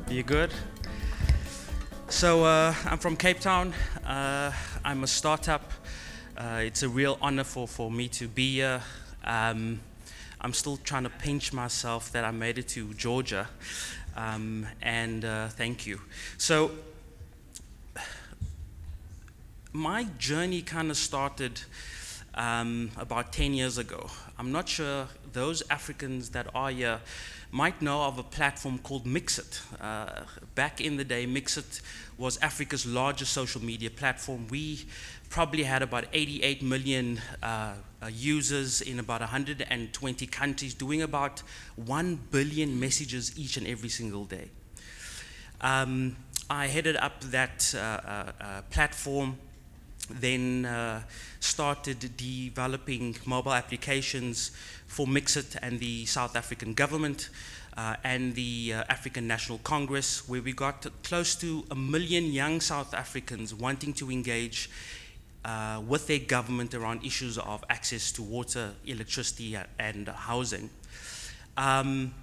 Are 0.07 0.13
you 0.13 0.23
good? 0.23 0.51
So, 2.09 2.43
uh, 2.43 2.73
I'm 2.85 2.97
from 2.97 3.15
Cape 3.15 3.39
Town. 3.39 3.75
Uh, 4.03 4.51
I'm 4.83 5.03
a 5.03 5.07
startup. 5.07 5.71
Uh, 6.35 6.61
it's 6.63 6.81
a 6.81 6.89
real 6.89 7.19
honor 7.21 7.43
for, 7.43 7.67
for 7.67 7.91
me 7.91 8.07
to 8.07 8.27
be 8.27 8.55
here. 8.55 8.81
Um, 9.23 9.81
I'm 10.41 10.53
still 10.53 10.77
trying 10.77 11.03
to 11.03 11.11
pinch 11.11 11.53
myself 11.53 12.11
that 12.13 12.25
I 12.25 12.31
made 12.31 12.57
it 12.57 12.67
to 12.69 12.91
Georgia. 12.95 13.47
Um, 14.15 14.65
and 14.81 15.23
uh, 15.23 15.49
thank 15.49 15.85
you. 15.85 16.01
So, 16.39 16.71
my 19.73 20.05
journey 20.17 20.63
kind 20.63 20.89
of 20.89 20.97
started 20.97 21.61
um, 22.33 22.89
about 22.97 23.31
10 23.31 23.53
years 23.53 23.77
ago. 23.77 24.09
I'm 24.39 24.51
not 24.51 24.67
sure 24.67 25.07
those 25.33 25.61
Africans 25.69 26.29
that 26.29 26.47
are 26.55 26.71
here 26.71 26.99
might 27.51 27.81
know 27.81 28.03
of 28.03 28.17
a 28.17 28.23
platform 28.23 28.79
called 28.79 29.05
Mixit. 29.05 29.61
Uh, 29.79 30.21
back 30.55 30.79
in 30.79 30.97
the 30.97 31.03
day, 31.03 31.25
Mixit 31.25 31.81
was 32.17 32.37
Africa's 32.41 32.85
largest 32.85 33.33
social 33.33 33.61
media 33.61 33.89
platform. 33.89 34.47
We 34.49 34.85
probably 35.29 35.63
had 35.63 35.81
about 35.81 36.05
88 36.13 36.63
million 36.63 37.21
uh, 37.43 37.73
uh, 38.01 38.07
users 38.07 38.81
in 38.81 38.99
about 38.99 39.19
120 39.19 40.27
countries, 40.27 40.73
doing 40.73 41.01
about 41.01 41.43
1 41.75 42.19
billion 42.31 42.79
messages 42.79 43.37
each 43.37 43.57
and 43.57 43.67
every 43.67 43.89
single 43.89 44.25
day. 44.25 44.49
Um, 45.59 46.15
I 46.49 46.67
headed 46.67 46.97
up 46.97 47.21
that 47.31 47.73
uh, 47.75 47.79
uh, 47.79 48.31
uh, 48.41 48.61
platform 48.71 49.37
then 50.09 50.65
uh, 50.65 51.01
started 51.39 52.15
developing 52.17 53.15
mobile 53.25 53.53
applications 53.53 54.51
for 54.87 55.07
Mixit 55.07 55.55
and 55.61 55.79
the 55.79 56.05
South 56.05 56.35
African 56.35 56.73
government 56.73 57.29
uh, 57.77 57.95
and 58.03 58.35
the 58.35 58.73
uh, 58.75 58.83
African 58.89 59.27
National 59.27 59.59
Congress, 59.59 60.27
where 60.27 60.41
we 60.41 60.53
got 60.53 60.85
close 61.03 61.35
to 61.35 61.65
a 61.71 61.75
million 61.75 62.25
young 62.25 62.59
South 62.59 62.93
Africans 62.93 63.53
wanting 63.53 63.93
to 63.93 64.11
engage 64.11 64.69
uh, 65.45 65.81
with 65.87 66.07
their 66.07 66.19
government 66.19 66.73
around 66.73 67.03
issues 67.05 67.37
of 67.37 67.63
access 67.69 68.11
to 68.11 68.21
water, 68.21 68.73
electricity, 68.85 69.57
and 69.79 70.07
housing. 70.07 70.69
Um, 71.57 72.13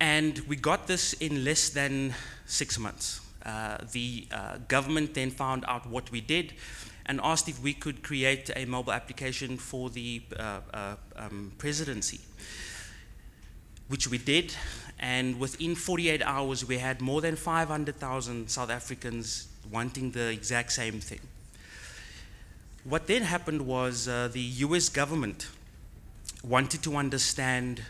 and 0.00 0.38
we 0.40 0.56
got 0.56 0.86
this 0.86 1.12
in 1.14 1.44
less 1.44 1.68
than 1.70 2.14
six 2.44 2.78
months. 2.78 3.20
Uh, 3.44 3.78
the 3.92 4.26
uh, 4.30 4.58
government 4.68 5.14
then 5.14 5.30
found 5.30 5.64
out 5.66 5.86
what 5.86 6.10
we 6.12 6.20
did 6.20 6.54
and 7.06 7.20
asked 7.22 7.48
if 7.48 7.60
we 7.60 7.72
could 7.74 8.02
create 8.02 8.50
a 8.54 8.64
mobile 8.64 8.92
application 8.92 9.56
for 9.56 9.90
the 9.90 10.22
uh, 10.38 10.60
uh, 10.72 10.94
um, 11.16 11.52
presidency, 11.58 12.20
which 13.88 14.08
we 14.08 14.18
did. 14.18 14.54
And 15.00 15.40
within 15.40 15.74
48 15.74 16.22
hours, 16.22 16.64
we 16.64 16.78
had 16.78 17.00
more 17.00 17.20
than 17.20 17.34
500,000 17.34 18.48
South 18.48 18.70
Africans 18.70 19.48
wanting 19.70 20.12
the 20.12 20.30
exact 20.30 20.72
same 20.72 21.00
thing. 21.00 21.20
What 22.84 23.06
then 23.06 23.22
happened 23.22 23.62
was 23.66 24.06
uh, 24.06 24.28
the 24.32 24.40
US 24.40 24.88
government 24.88 25.48
wanted 26.44 26.82
to 26.82 26.96
understand 26.96 27.82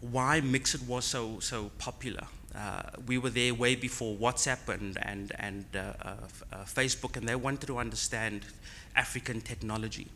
why 0.00 0.40
Mxit 0.40 0.86
was 0.86 1.04
so, 1.04 1.40
so 1.40 1.70
popular. 1.78 2.26
Uh, 2.56 2.82
we 3.06 3.18
were 3.18 3.28
there 3.28 3.52
way 3.52 3.74
before 3.74 4.16
WhatsApp 4.16 4.72
and, 4.72 4.96
and, 5.02 5.32
and 5.38 5.64
uh, 5.74 5.78
uh, 5.78 6.14
uh, 6.52 6.56
Facebook, 6.64 7.16
and 7.16 7.28
they 7.28 7.34
wanted 7.34 7.66
to 7.66 7.76
understand 7.76 8.46
African 8.94 9.42
technology. 9.42 10.06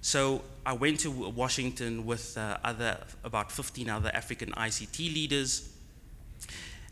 So 0.00 0.42
I 0.64 0.72
went 0.72 1.00
to 1.00 1.10
Washington 1.10 2.04
with 2.04 2.36
uh, 2.36 2.58
other, 2.64 2.98
about 3.22 3.52
15 3.52 3.88
other 3.88 4.10
African 4.12 4.50
ICT 4.52 4.98
leaders 5.14 5.68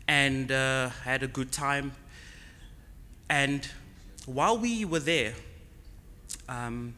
and 0.07 0.51
uh, 0.51 0.89
had 0.89 1.23
a 1.23 1.27
good 1.27 1.51
time. 1.51 1.91
And 3.29 3.67
while 4.25 4.57
we 4.57 4.85
were 4.85 4.99
there, 4.99 5.33
um, 6.47 6.93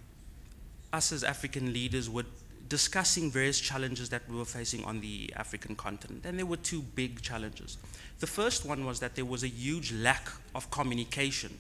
us 0.94 1.12
as 1.12 1.24
African 1.24 1.74
leaders 1.74 2.10
would 2.10 2.26
discussing 2.70 3.32
various 3.32 3.60
challenges 3.60 4.10
that 4.10 4.22
we 4.30 4.36
were 4.36 4.46
facing 4.46 4.84
on 4.84 5.00
the 5.02 5.32
African 5.36 5.76
continent. 5.76 6.26
And 6.26 6.38
there 6.38 6.46
were 6.46 6.58
two 6.58 6.82
big 6.82 7.22
challenges. 7.22 7.78
The 8.20 8.28
first 8.28 8.66
one 8.66 8.86
was 8.86 9.00
that 9.00 9.16
there 9.16 9.26
was 9.26 9.44
a 9.44 9.48
huge 9.48 9.92
lack 9.94 10.30
of 10.56 10.70
communication 10.72 11.58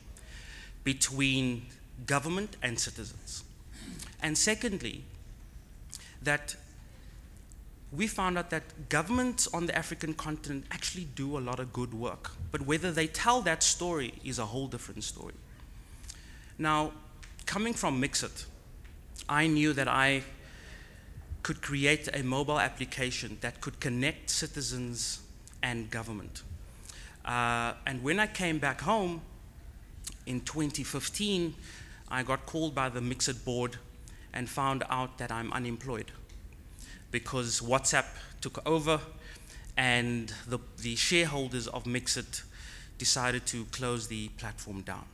between 0.84 1.66
government 2.06 2.58
and 2.64 2.80
citizens. 2.80 3.44
And 4.22 4.38
secondly, 4.38 5.04
that 6.22 6.56
we 7.92 8.08
found 8.08 8.38
out 8.38 8.50
that 8.50 8.90
governments 8.90 9.48
on 9.54 9.66
the 9.66 9.78
African 9.78 10.14
continent 10.14 10.66
actually 10.72 11.08
do 11.16 11.38
a 11.38 11.40
lot 11.40 11.60
of 11.60 11.72
good 11.72 11.94
work. 11.94 12.32
But 12.52 12.62
whether 12.62 12.92
they 12.92 13.08
tell 13.08 13.42
that 13.42 13.64
story 13.64 14.14
is 14.26 14.40
a 14.40 14.46
whole 14.46 14.68
different 14.68 15.04
story. 15.04 15.36
Now, 16.58 16.92
coming 17.46 17.74
from 17.74 18.00
Mixit, 18.00 18.46
I 19.30 19.48
knew 19.48 19.74
that 19.74 19.88
I 19.88 20.24
could 21.44 21.62
create 21.62 22.10
a 22.14 22.24
mobile 22.24 22.60
application 22.60 23.38
that 23.42 23.62
could 23.62 23.80
connect 23.80 24.30
citizens 24.30 25.22
and 25.64 25.90
government. 25.90 26.44
Uh, 27.26 27.74
and 27.86 28.04
when 28.04 28.20
I 28.20 28.28
came 28.28 28.58
back 28.58 28.82
home 28.82 29.22
in 30.26 30.42
2015, 30.42 31.54
I 32.10 32.24
got 32.24 32.46
called 32.46 32.74
by 32.74 32.90
the 32.90 33.02
Mixit 33.02 33.44
board 33.44 33.78
and 34.34 34.50
found 34.50 34.84
out 34.90 35.18
that 35.18 35.32
I'm 35.32 35.52
unemployed 35.52 36.12
because 37.12 37.62
WhatsApp 37.62 38.06
took 38.42 38.66
over 38.66 39.00
and 39.76 40.34
the, 40.48 40.60
the 40.82 40.96
shareholders 40.96 41.68
of 41.68 41.86
Mixit 41.86 42.44
decided 42.98 43.46
to 43.48 43.66
close 43.66 44.08
the 44.08 44.30
platform 44.30 44.82
down. 44.82 45.06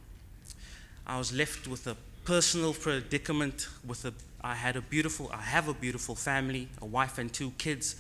I 1.06 1.18
was 1.18 1.34
left 1.34 1.68
with 1.68 1.86
a 1.88 1.98
personal 2.24 2.74
predicament 2.74 3.68
with 3.86 4.06
a 4.06 4.14
I 4.44 4.56
had 4.56 4.76
a 4.76 4.82
beautiful, 4.82 5.32
I 5.34 5.42
have 5.42 5.70
a 5.70 5.74
beautiful 5.74 6.16
family, 6.16 6.68
a 6.82 6.86
wife 6.86 7.18
and 7.18 7.32
two 7.32 7.52
kids, 7.58 7.96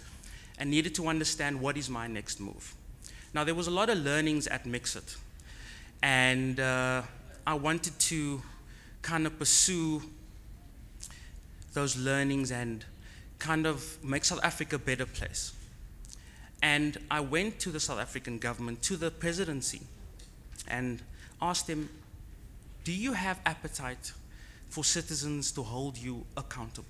and 0.57 0.69
needed 0.69 0.93
to 0.95 1.07
understand 1.07 1.61
what 1.61 1.77
is 1.77 1.89
my 1.89 2.07
next 2.07 2.39
move. 2.39 2.75
Now, 3.33 3.43
there 3.43 3.55
was 3.55 3.67
a 3.67 3.71
lot 3.71 3.89
of 3.89 3.97
learnings 3.99 4.47
at 4.47 4.65
Mixit, 4.65 5.15
and 6.01 6.59
uh, 6.59 7.03
I 7.47 7.53
wanted 7.53 7.97
to 7.97 8.41
kind 9.01 9.25
of 9.25 9.39
pursue 9.39 10.03
those 11.73 11.97
learnings 11.97 12.51
and 12.51 12.85
kind 13.39 13.65
of 13.65 13.97
make 14.03 14.25
South 14.25 14.39
Africa 14.43 14.75
a 14.75 14.79
better 14.79 15.05
place. 15.05 15.53
And 16.61 16.97
I 17.09 17.21
went 17.21 17.59
to 17.59 17.71
the 17.71 17.79
South 17.79 17.99
African 17.99 18.37
government, 18.37 18.81
to 18.83 18.95
the 18.95 19.11
presidency, 19.11 19.81
and 20.67 21.01
asked 21.41 21.67
them, 21.67 21.89
Do 22.83 22.93
you 22.93 23.13
have 23.13 23.39
appetite 23.45 24.11
for 24.73 24.83
citizens 24.83 25.51
to 25.51 25.61
hold 25.61 25.95
you 25.95 26.25
accountable. 26.35 26.89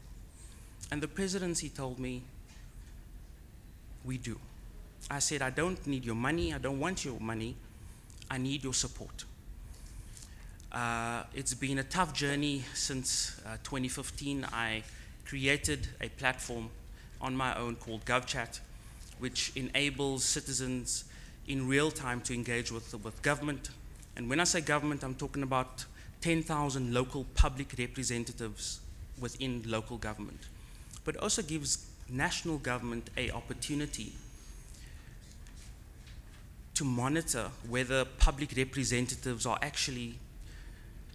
And 0.90 1.04
the 1.04 1.08
presidency 1.08 1.68
told 1.68 2.00
me, 2.00 2.22
We 4.06 4.18
do. 4.18 4.40
I 5.12 5.20
said, 5.20 5.42
I 5.42 5.50
don't 5.50 5.86
need 5.86 6.06
your 6.06 6.16
money, 6.16 6.54
I 6.54 6.60
don't 6.60 6.80
want 6.80 7.04
your 7.04 7.20
money, 7.20 7.58
I 8.32 8.38
need 8.38 8.64
your 8.64 8.74
support. 8.74 9.26
Uh, 10.72 11.24
it's 11.36 11.54
been 11.54 11.78
a 11.78 11.84
tough 11.84 12.14
journey 12.14 12.64
since 12.74 13.42
uh, 13.46 13.58
2015. 13.64 14.48
I 14.54 14.84
created 15.26 15.86
a 16.00 16.08
platform 16.08 16.70
on 17.20 17.36
my 17.36 17.54
own 17.58 17.76
called 17.76 18.06
GovChat, 18.06 18.62
which 19.20 19.52
enables 19.58 20.24
citizens 20.24 21.04
in 21.50 21.68
real 21.68 21.92
time 21.92 22.22
to 22.22 22.34
engage 22.34 22.72
with, 22.72 22.94
with 23.04 23.22
government. 23.22 23.72
And 24.16 24.30
when 24.30 24.40
I 24.40 24.46
say 24.46 24.62
government, 24.62 25.04
I'm 25.04 25.16
talking 25.16 25.44
about 25.44 25.84
10,000 26.24 26.94
local 26.94 27.26
public 27.36 27.76
representatives 27.78 28.80
within 29.20 29.62
local 29.68 29.98
government, 29.98 30.40
but 31.04 31.18
also 31.18 31.42
gives 31.42 31.86
national 32.10 32.60
government 32.60 33.10
a 33.18 33.30
opportunity 33.32 34.14
to 36.76 36.86
monitor 36.86 37.50
whether 37.68 38.06
public 38.06 38.54
representatives 38.56 39.46
are 39.46 39.60
actually 39.62 40.16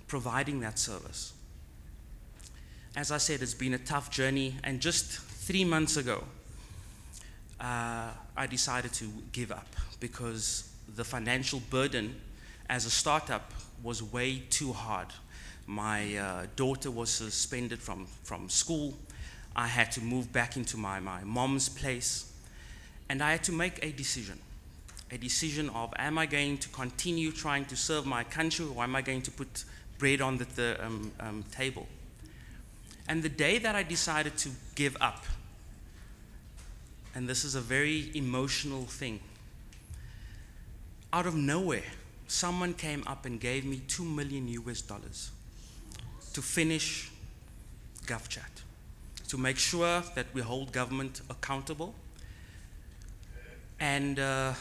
providing 0.08 0.60
that 0.60 0.78
service. 0.78 1.32
As 2.94 3.10
I 3.10 3.16
said, 3.16 3.40
it's 3.40 3.54
been 3.54 3.72
a 3.72 3.78
tough 3.78 4.10
journey, 4.10 4.56
and 4.62 4.78
just 4.78 5.06
three 5.06 5.64
months 5.64 5.96
ago, 5.96 6.22
uh, 7.58 8.10
I 8.36 8.46
decided 8.46 8.92
to 8.92 9.06
give 9.32 9.52
up 9.52 9.68
because 10.00 10.68
the 10.96 11.04
financial 11.04 11.62
burden 11.70 12.20
as 12.68 12.84
a 12.84 12.90
startup 12.90 13.54
was 13.82 14.02
way 14.02 14.42
too 14.50 14.72
hard. 14.72 15.08
My 15.66 16.16
uh, 16.16 16.46
daughter 16.56 16.90
was 16.90 17.10
suspended 17.10 17.80
from, 17.80 18.06
from 18.22 18.48
school. 18.48 18.94
I 19.54 19.66
had 19.66 19.92
to 19.92 20.00
move 20.00 20.32
back 20.32 20.56
into 20.56 20.76
my, 20.76 21.00
my 21.00 21.24
mom's 21.24 21.68
place. 21.68 22.32
And 23.08 23.22
I 23.22 23.32
had 23.32 23.44
to 23.44 23.52
make 23.52 23.84
a 23.84 23.92
decision 23.92 24.38
a 25.10 25.16
decision 25.16 25.70
of 25.70 25.92
am 25.96 26.18
I 26.18 26.26
going 26.26 26.58
to 26.58 26.68
continue 26.68 27.32
trying 27.32 27.64
to 27.66 27.76
serve 27.76 28.04
my 28.04 28.24
country 28.24 28.66
or 28.66 28.82
am 28.82 28.94
I 28.94 29.02
going 29.02 29.22
to 29.22 29.30
put 29.30 29.64
bread 29.98 30.20
on 30.20 30.38
the, 30.38 30.44
the 30.44 30.84
um, 30.84 31.12
um, 31.20 31.44
table? 31.50 31.86
And 33.08 33.22
the 33.22 33.30
day 33.30 33.58
that 33.58 33.74
I 33.74 33.82
decided 33.82 34.36
to 34.38 34.50
give 34.74 34.96
up, 35.00 35.24
and 37.14 37.28
this 37.28 37.42
is 37.44 37.54
a 37.54 37.60
very 37.60 38.10
emotional 38.14 38.82
thing, 38.84 39.20
out 41.12 41.26
of 41.26 41.34
nowhere, 41.34 41.82
someone 42.28 42.74
came 42.74 43.02
up 43.06 43.26
and 43.26 43.40
gave 43.40 43.64
me 43.64 43.80
2 43.88 44.04
million 44.04 44.46
US 44.48 44.82
dollars 44.82 45.30
to 46.34 46.42
finish 46.42 47.10
GovChat, 48.06 48.62
to 49.28 49.38
make 49.38 49.58
sure 49.58 50.02
that 50.14 50.26
we 50.32 50.40
hold 50.40 50.72
government 50.72 51.22
accountable. 51.28 51.94
And 53.80 54.18
uh, 54.18 54.54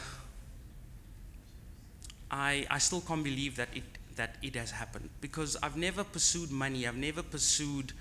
I, 2.30 2.66
I 2.70 2.78
still 2.78 3.00
can't 3.00 3.22
believe 3.22 3.56
that 3.56 3.68
it, 3.74 3.84
that 4.16 4.36
it 4.42 4.56
has 4.56 4.70
happened 4.70 5.10
because 5.20 5.56
I've 5.62 5.76
never 5.76 6.04
pursued 6.04 6.50
money, 6.50 6.86
I've 6.86 6.96
never 6.96 7.22
pursued 7.22 7.92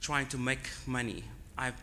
trying 0.00 0.26
to 0.28 0.38
make 0.38 0.70
money. 0.86 1.24
I've 1.56 1.80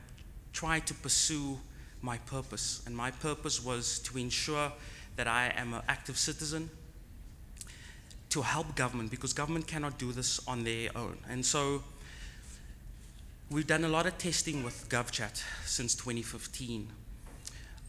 tried 0.53 0.87
to 0.87 0.93
pursue 0.93 1.59
my 2.01 2.17
purpose, 2.19 2.81
and 2.85 2.95
my 2.95 3.11
purpose 3.11 3.63
was 3.63 3.99
to 3.99 4.17
ensure 4.17 4.71
that 5.15 5.27
I 5.27 5.53
am 5.57 5.73
an 5.73 5.81
active 5.87 6.17
citizen, 6.17 6.69
to 8.35 8.41
help 8.41 8.75
government 8.75 9.09
because 9.09 9.31
government 9.31 9.65
cannot 9.65 9.97
do 9.97 10.11
this 10.11 10.45
on 10.45 10.65
their 10.65 10.89
own. 10.93 11.17
And 11.29 11.45
so 11.45 11.81
we've 13.49 13.65
done 13.65 13.85
a 13.85 13.87
lot 13.87 14.05
of 14.05 14.17
testing 14.17 14.61
with 14.61 14.89
GovChat 14.89 15.41
since 15.63 15.95
2015. 15.95 16.89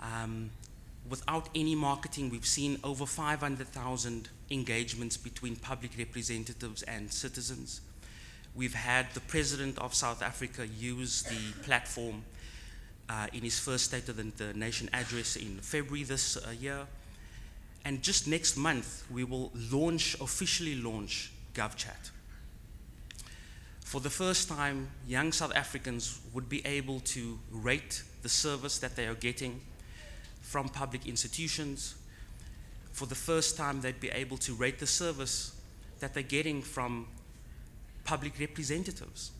Um, 0.00 0.50
without 1.11 1.48
any 1.56 1.74
marketing, 1.74 2.30
we've 2.30 2.46
seen 2.46 2.78
over 2.85 3.06
500,000 3.06 4.28
engagements 4.52 5.16
between 5.16 5.56
public 5.56 5.90
representatives 5.98 6.85
and 6.85 7.12
citizens. 7.12 7.80
We've 8.54 8.74
had 8.74 9.12
the 9.14 9.20
President 9.22 9.80
of 9.80 9.94
South 9.94 10.22
Africa 10.22 10.64
use 10.64 11.22
the 11.24 11.64
platform 11.64 12.22
uh, 13.09 13.26
in 13.32 13.40
his 13.40 13.59
first 13.59 13.87
State 13.87 14.09
of 14.09 14.16
the, 14.16 14.54
Nation 14.54 14.88
address 14.92 15.35
in 15.35 15.56
February 15.56 16.04
this 16.04 16.37
uh, 16.37 16.52
year. 16.52 16.87
And 17.87 18.03
just 18.03 18.27
next 18.27 18.57
month, 18.57 19.05
we 19.12 19.22
will 19.22 19.53
launch, 19.70 20.16
officially 20.20 20.75
launch 20.75 21.31
GovChat. 21.55 22.11
For 23.85 24.01
the 24.01 24.11
first 24.11 24.49
time, 24.49 24.88
young 25.07 25.31
South 25.31 25.55
Africans 25.55 26.18
would 26.35 26.49
be 26.49 26.66
able 26.66 26.99
to 27.14 27.38
rate 27.53 28.03
the 28.22 28.29
service 28.29 28.79
that 28.79 28.96
they 28.96 29.07
are 29.07 29.14
getting 29.14 29.61
from 30.40 30.68
public 30.68 31.07
institutions. 31.07 31.94
For 32.90 33.07
the 33.07 33.14
first 33.14 33.57
time, 33.57 33.81
they'd 33.83 34.01
be 34.01 34.11
able 34.11 34.38
to 34.38 34.55
rate 34.55 34.81
the 34.81 34.88
service 34.88 35.55
that 36.01 36.12
they're 36.12 36.25
getting 36.25 36.62
from 36.62 37.07
public 38.03 38.33
representatives. 38.40 39.31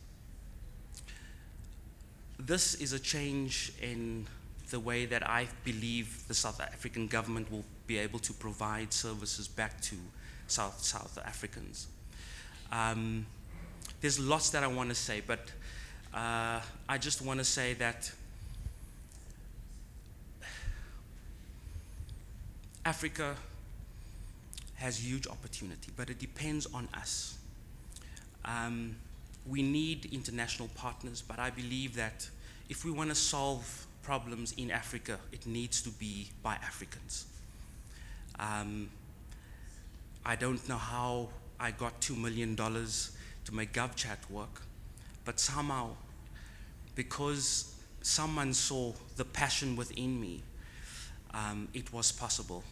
This 2.39 2.75
is 2.75 2.93
a 2.93 2.99
change 2.99 3.73
in 3.81 4.25
the 4.69 4.79
way 4.79 5.05
that 5.05 5.29
I 5.29 5.49
believe 5.65 6.25
the 6.29 6.33
South 6.33 6.61
African 6.61 7.07
government 7.07 7.51
will 7.51 7.65
be 7.87 7.97
able 7.97 8.19
to 8.19 8.33
provide 8.33 8.93
services 8.93 9.47
back 9.47 9.81
to 9.81 9.95
South, 10.47 10.79
South 10.81 11.17
Africans. 11.25 11.87
Um, 12.71 13.25
there's 14.01 14.19
lots 14.19 14.49
that 14.51 14.63
I 14.63 14.67
want 14.67 14.89
to 14.89 14.95
say, 14.95 15.21
but 15.25 15.51
uh, 16.13 16.59
I 16.87 16.97
just 16.97 17.21
want 17.21 17.39
to 17.39 17.45
say 17.45 17.73
that 17.75 18.11
Africa 22.85 23.35
has 24.75 25.03
huge 25.03 25.27
opportunity, 25.27 25.91
but 25.95 26.09
it 26.09 26.19
depends 26.19 26.67
on 26.73 26.87
us. 26.93 27.37
Um, 28.45 28.95
we 29.45 29.61
need 29.61 30.09
international 30.13 30.69
partners, 30.75 31.21
but 31.25 31.39
I 31.39 31.49
believe 31.49 31.95
that 31.95 32.29
if 32.69 32.85
we 32.85 32.91
want 32.91 33.09
to 33.09 33.15
solve 33.15 33.87
problems 34.03 34.53
in 34.57 34.71
Africa, 34.71 35.19
it 35.31 35.45
needs 35.45 35.81
to 35.81 35.89
be 35.89 36.29
by 36.43 36.55
Africans. 36.55 37.25
Um, 38.39 38.89
I 40.25 40.35
don't 40.35 40.67
know 40.67 40.77
how 40.77 41.29
I 41.59 41.71
got 41.71 42.01
$2 42.01 42.17
million 42.17 42.55
to 42.55 43.55
make 43.55 43.73
GovChat 43.73 44.29
work, 44.29 44.61
but 45.25 45.39
somehow, 45.39 45.91
because 46.95 47.73
someone 48.01 48.53
saw 48.53 48.93
the 49.15 49.25
passion 49.25 49.75
within 49.75 50.19
me, 50.19 50.43
um, 51.33 51.67
it 51.73 51.91
was 51.93 52.11
possible. 52.11 52.63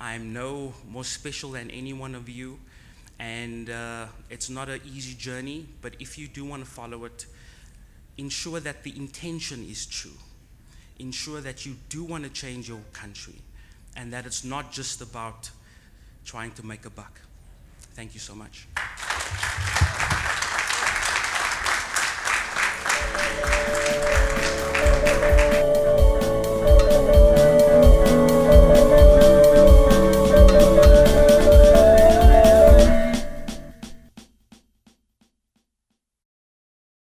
I'm 0.00 0.32
no 0.32 0.74
more 0.88 1.04
special 1.04 1.50
than 1.52 1.70
any 1.70 1.92
one 1.92 2.14
of 2.14 2.28
you, 2.28 2.58
and 3.18 3.70
uh, 3.70 4.06
it's 4.30 4.48
not 4.48 4.68
an 4.68 4.80
easy 4.84 5.14
journey, 5.14 5.66
but 5.82 5.94
if 5.98 6.18
you 6.18 6.28
do 6.28 6.44
want 6.44 6.64
to 6.64 6.70
follow 6.70 7.04
it, 7.04 7.26
ensure 8.16 8.60
that 8.60 8.84
the 8.84 8.96
intention 8.96 9.66
is 9.68 9.86
true. 9.86 10.18
Ensure 10.98 11.40
that 11.40 11.64
you 11.64 11.76
do 11.88 12.04
want 12.04 12.24
to 12.24 12.30
change 12.30 12.68
your 12.68 12.80
country, 12.92 13.36
and 13.98 14.12
that 14.12 14.24
it's 14.26 14.44
not 14.44 14.70
just 14.70 15.00
about 15.02 15.50
trying 16.24 16.52
to 16.52 16.64
make 16.64 16.84
a 16.86 16.90
buck. 16.90 17.20
Thank 17.94 18.14
you 18.14 18.20
so 18.20 18.34
much. 18.34 18.68